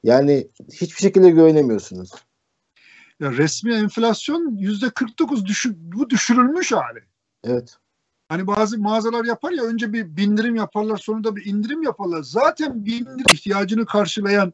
[0.05, 2.11] yani hiçbir şekilde güvenemiyorsunuz.
[3.21, 7.05] Ya resmi enflasyon yüzde 49 düşü, bu düşürülmüş hali.
[7.45, 7.77] Evet.
[8.29, 12.23] Hani bazı mağazalar yapar ya önce bir bindirim yaparlar sonra da bir indirim yaparlar.
[12.23, 14.53] Zaten bindirim ihtiyacını karşılayan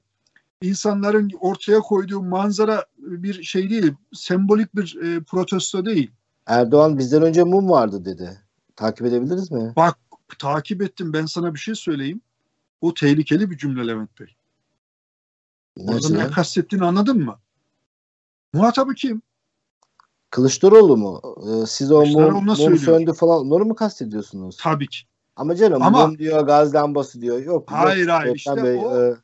[0.62, 3.92] insanların ortaya koyduğu manzara bir şey değil.
[4.12, 6.10] Sembolik bir e, protesto değil.
[6.46, 8.40] Erdoğan bizden önce mum vardı dedi.
[8.76, 9.72] Takip edebiliriz mi?
[9.76, 9.98] Bak
[10.38, 11.12] takip ettim.
[11.12, 12.20] Ben sana bir şey söyleyeyim.
[12.80, 14.36] O tehlikeli bir cümle Levent Bey.
[15.78, 17.38] Orada ne kastettiğini anladın mı?
[18.56, 19.22] Muhatabı kim?
[20.30, 21.22] Kılıçdaroğlu mu?
[21.46, 24.56] Ee, siz o mum, mum söndü falan onları mı kastediyorsunuz?
[24.62, 24.98] Tabii ki.
[25.36, 27.38] Ama canım Ama, mum diyor gaz lambası diyor.
[27.38, 27.70] Yok.
[27.70, 29.16] Hayır yok, hayır işte Bey, o, e,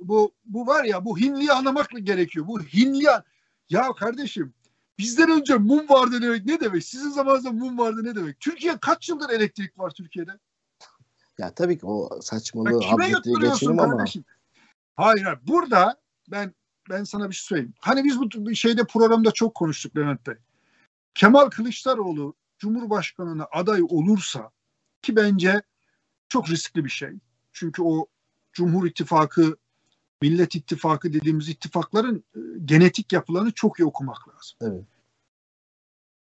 [0.00, 2.46] Bu bu var ya bu Hinli'yi anlamakla gerekiyor.
[2.46, 3.04] Bu Hinli
[3.70, 4.54] ya kardeşim
[4.98, 6.84] bizden önce mum vardı demek ne demek?
[6.84, 8.40] Sizin zamanınızda mum vardı ne demek?
[8.40, 10.30] Türkiye kaç yıldır elektrik var Türkiye'de?
[11.38, 14.24] Ya tabii ki o saçmalığı ya kime yutturuyorsun kardeşim?
[14.96, 15.06] Ama.
[15.06, 15.38] Hayır, hayır.
[15.46, 16.54] Burada ben
[16.90, 17.74] ben sana bir şey söyleyeyim.
[17.80, 20.34] Hani biz bu şeyde programda çok konuştuk Levent Bey.
[21.14, 24.50] Kemal Kılıçdaroğlu Cumhurbaşkanı'na aday olursa
[25.02, 25.62] ki bence
[26.28, 27.10] çok riskli bir şey.
[27.52, 28.06] Çünkü o
[28.52, 29.56] Cumhur İttifakı,
[30.22, 34.58] Millet İttifakı dediğimiz ittifakların e, genetik yapılarını çok iyi okumak lazım.
[34.60, 34.84] Evet.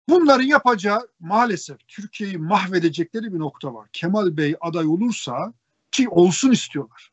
[0.09, 3.89] Bunların yapacağı maalesef Türkiye'yi mahvedecekleri bir nokta var.
[3.93, 5.53] Kemal Bey aday olursa
[5.91, 7.13] ki olsun istiyorlar.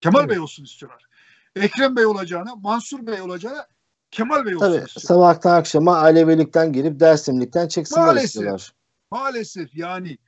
[0.00, 0.30] Kemal evet.
[0.30, 1.09] Bey olsun istiyorlar.
[1.56, 3.66] Ekrem Bey olacağına, Mansur Bey olacağına
[4.10, 5.06] Kemal Bey olsun Tabii.
[5.06, 8.72] Sabahtan akşama Alevilikten girip Dersimlikten çıksınlar maalesef, istiyorlar.
[9.10, 10.18] Maalesef yani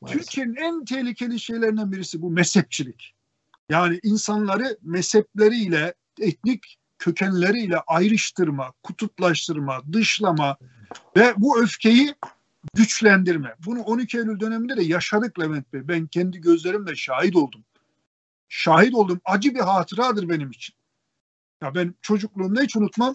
[0.00, 0.22] maalesef.
[0.22, 3.14] Türkiye'nin en tehlikeli şeylerinden birisi bu mezhepçilik.
[3.70, 10.56] Yani insanları mezhepleriyle, etnik kökenleriyle ayrıştırma, kutuplaştırma, dışlama
[11.16, 12.14] ve bu öfkeyi
[12.74, 13.54] güçlendirme.
[13.66, 15.88] Bunu 12 Eylül döneminde de yaşadık Levent Bey.
[15.88, 17.64] Ben kendi gözlerimle şahit oldum.
[18.56, 19.20] Şahit oldum.
[19.24, 20.74] Acı bir hatıradır benim için.
[21.62, 23.14] Ya ben çocukluğumda hiç unutmam.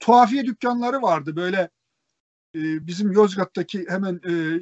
[0.00, 1.70] Tuhafiye dükkanları vardı böyle
[2.54, 4.60] e, bizim Yozgat'taki hemen e,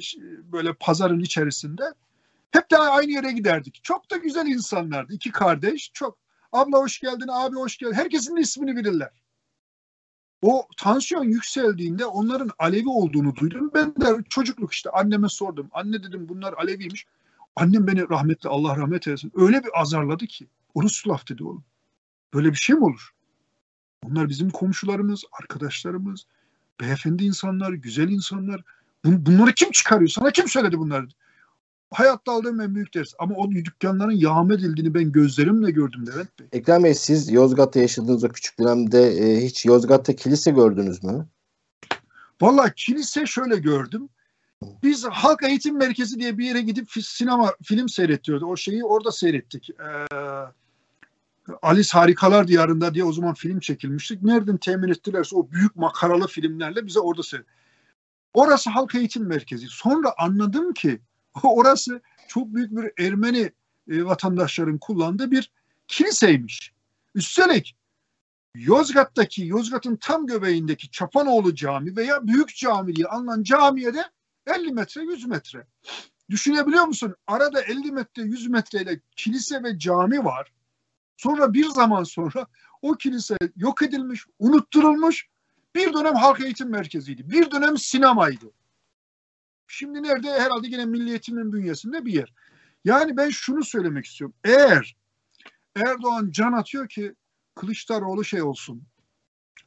[0.51, 1.83] böyle pazarın içerisinde.
[2.51, 3.83] Hep de aynı yere giderdik.
[3.83, 5.13] Çok da güzel insanlardı.
[5.13, 5.91] İki kardeş.
[5.93, 6.17] Çok
[6.51, 7.93] abla hoş geldin, abi hoş geldin.
[7.93, 9.23] Herkesin ismini bilirler.
[10.41, 13.71] O tansiyon yükseldiğinde onların Alevi olduğunu duydum.
[13.73, 15.69] Ben de çocukluk işte anneme sordum.
[15.71, 17.05] Anne dedim bunlar Aleviymiş.
[17.57, 19.31] Annem beni rahmetli Allah rahmet eylesin.
[19.35, 20.47] Öyle bir azarladı ki.
[20.73, 21.63] Orası laf dedi oğlum.
[22.33, 23.11] Böyle bir şey mi olur?
[24.03, 26.25] Onlar bizim komşularımız, arkadaşlarımız,
[26.81, 28.63] beyefendi insanlar, güzel insanlar.
[29.05, 30.09] Bunları kim çıkarıyor?
[30.09, 31.07] Sana kim söyledi bunları?
[31.91, 33.13] hayatta aldığım en büyük ders.
[33.19, 36.47] Ama o dükkanların yağma edildiğini ben gözlerimle gördüm Levent Bey.
[36.51, 41.27] Ekrem Bey siz Yozgat'ta yaşadığınız o küçük dönemde e, hiç Yozgat'ta kilise gördünüz mü?
[42.41, 44.09] Valla kilise şöyle gördüm.
[44.61, 48.45] Biz Halk Eğitim Merkezi diye bir yere gidip sinema film seyrettiyordu.
[48.45, 49.69] O şeyi orada seyrettik.
[49.69, 50.15] Ee,
[51.61, 54.23] Alice Harikalar Diyarında diye o zaman film çekilmiştik.
[54.23, 57.53] Nereden temin ettilerse o büyük makaralı filmlerle bize orada seyrettik.
[58.33, 59.67] Orası Halk Eğitim Merkezi.
[59.69, 60.99] Sonra anladım ki
[61.43, 63.51] Orası çok büyük bir Ermeni
[63.89, 65.51] e, vatandaşların kullandığı bir
[65.87, 66.73] kiliseymiş.
[67.15, 67.75] Üstelik
[68.55, 74.03] Yozgat'taki, Yozgat'ın tam göbeğindeki Çapanoğlu Cami veya Büyük Cami diye alınan camiye de
[74.47, 75.67] 50 metre 100 metre.
[76.29, 77.15] Düşünebiliyor musun?
[77.27, 80.51] Arada 50 metre 100 metreyle kilise ve cami var.
[81.17, 82.47] Sonra bir zaman sonra
[82.81, 85.27] o kilise yok edilmiş, unutturulmuş.
[85.75, 87.29] Bir dönem halk eğitim merkeziydi.
[87.29, 88.45] Bir dönem sinemaydı.
[89.67, 90.31] Şimdi nerede?
[90.31, 92.33] Herhalde yine milliyetimin bünyesinde bir yer.
[92.85, 94.35] Yani ben şunu söylemek istiyorum.
[94.43, 94.95] Eğer
[95.75, 97.13] Erdoğan can atıyor ki
[97.55, 98.83] Kılıçdaroğlu şey olsun.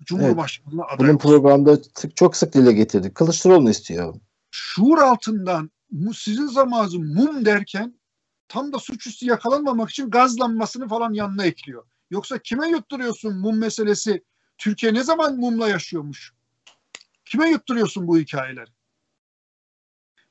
[0.05, 0.95] Cumhurbaşkanlığı evet.
[0.95, 1.29] aday Bunun olsun.
[1.29, 3.15] programda sık, çok sık dile getirdik.
[3.15, 4.15] Kılıçdaroğlu istiyor.
[4.63, 5.71] Şuur altından
[6.17, 8.01] sizin zamanınızı mum derken
[8.49, 11.85] tam da suçüstü yakalanmamak için gazlanmasını falan yanına ekliyor.
[12.11, 14.25] Yoksa kime yutturuyorsun mum meselesi?
[14.59, 16.33] Türkiye ne zaman mumla yaşıyormuş?
[17.25, 18.71] Kime yutturuyorsun bu hikayeleri?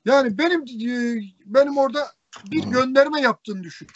[0.06, 2.08] Yani benim e, benim orada
[2.52, 3.88] bir gönderme yaptığını düşün.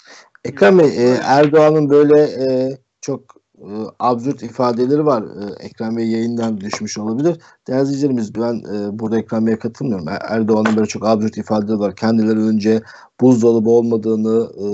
[0.43, 3.67] Ekrem Bey, e, Erdoğan'ın böyle e, çok e,
[3.99, 5.23] absürt ifadeleri var.
[5.23, 7.37] E, Ekrem Bey yayından düşmüş olabilir.
[7.67, 10.07] Değerli izleyicilerimiz ben e, burada Ekrem Bey'e katılmıyorum.
[10.07, 11.95] Er, Erdoğan'ın böyle çok absürt ifadeleri var.
[11.95, 12.81] Kendileri önce
[13.21, 14.65] buzdolabı olmadığını, e,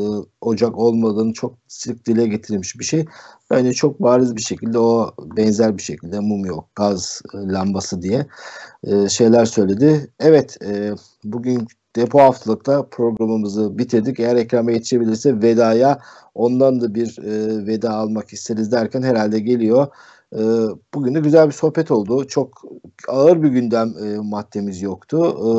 [0.41, 3.05] ocak olmadığını çok sık dile getirilmiş bir şey.
[3.51, 8.25] Bence çok bariz bir şekilde o benzer bir şekilde mum yok, gaz e, lambası diye
[9.09, 10.11] şeyler söyledi.
[10.19, 10.57] Evet,
[11.23, 11.67] bugün
[11.99, 14.19] depo haftalıkta programımızı bitirdik.
[14.19, 15.99] Eğer ekrana yetişebilirse vedaya
[16.35, 19.87] ondan da bir e, veda almak isteriz derken herhalde geliyor.
[20.35, 20.39] E,
[20.93, 22.27] bugün de güzel bir sohbet oldu.
[22.27, 22.61] Çok
[23.07, 25.37] ağır bir gündem e, maddemiz yoktu.
[25.37, 25.49] E,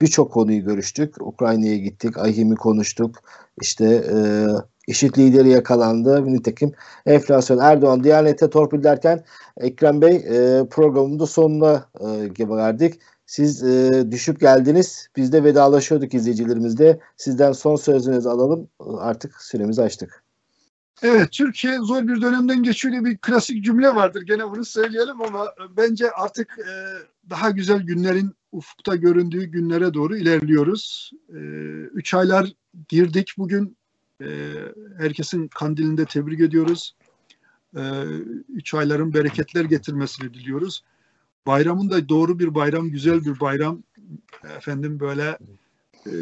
[0.00, 1.20] Birçok konuyu görüştük.
[1.20, 2.18] Ukrayna'ya gittik.
[2.18, 3.16] Ahim'i konuştuk.
[3.62, 4.16] İşte e,
[4.86, 6.32] IŞİD lideri yakalandı.
[6.32, 6.72] Nitekim
[7.06, 9.24] enflasyon Erdoğan Diyanet'e torpil derken
[9.60, 13.00] Ekrem Bey e, programın da sonuna e, verdik.
[13.26, 15.08] Siz e, düşüp geldiniz.
[15.16, 17.00] Biz de vedalaşıyorduk izleyicilerimizle.
[17.16, 18.68] Sizden son sözünüzü alalım.
[18.98, 20.22] Artık süremizi açtık.
[21.02, 24.22] Evet, Türkiye zor bir dönemden geçiyor bir klasik cümle vardır.
[24.22, 25.46] Gene bunu söyleyelim ama
[25.76, 26.72] bence artık e,
[27.30, 31.12] daha güzel günlerin ufukta göründüğü günlere doğru ilerliyoruz.
[31.28, 31.38] E,
[31.94, 32.52] üç aylar
[32.88, 33.76] girdik bugün.
[34.22, 34.26] E,
[34.98, 36.94] herkesin kandilinde tebrik ediyoruz.
[37.76, 37.82] E,
[38.48, 40.84] üç ayların bereketler getirmesini diliyoruz.
[41.46, 43.82] Bayramın da doğru bir bayram, güzel bir bayram.
[44.56, 45.38] Efendim böyle
[46.06, 46.12] e,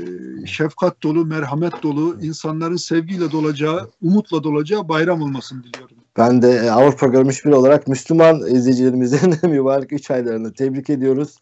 [0.47, 5.97] şefkat dolu, merhamet dolu, insanların sevgiyle dolacağı, umutla dolacağı bayram olmasını diliyorum.
[6.17, 11.39] Ben de e, Avrupa görmüş biri olarak Müslüman izleyicilerimizin mübarek 3 aylarını tebrik ediyoruz.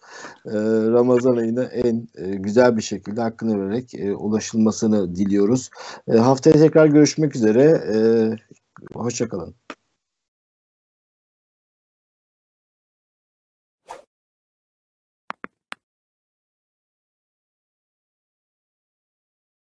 [0.46, 0.52] E,
[0.92, 5.70] Ramazan ayına en güzel bir şekilde hakkını vererek ulaşılmasını diliyoruz.
[6.18, 7.82] Haftaya tekrar görüşmek üzere.
[8.94, 9.54] Hoşçakalın.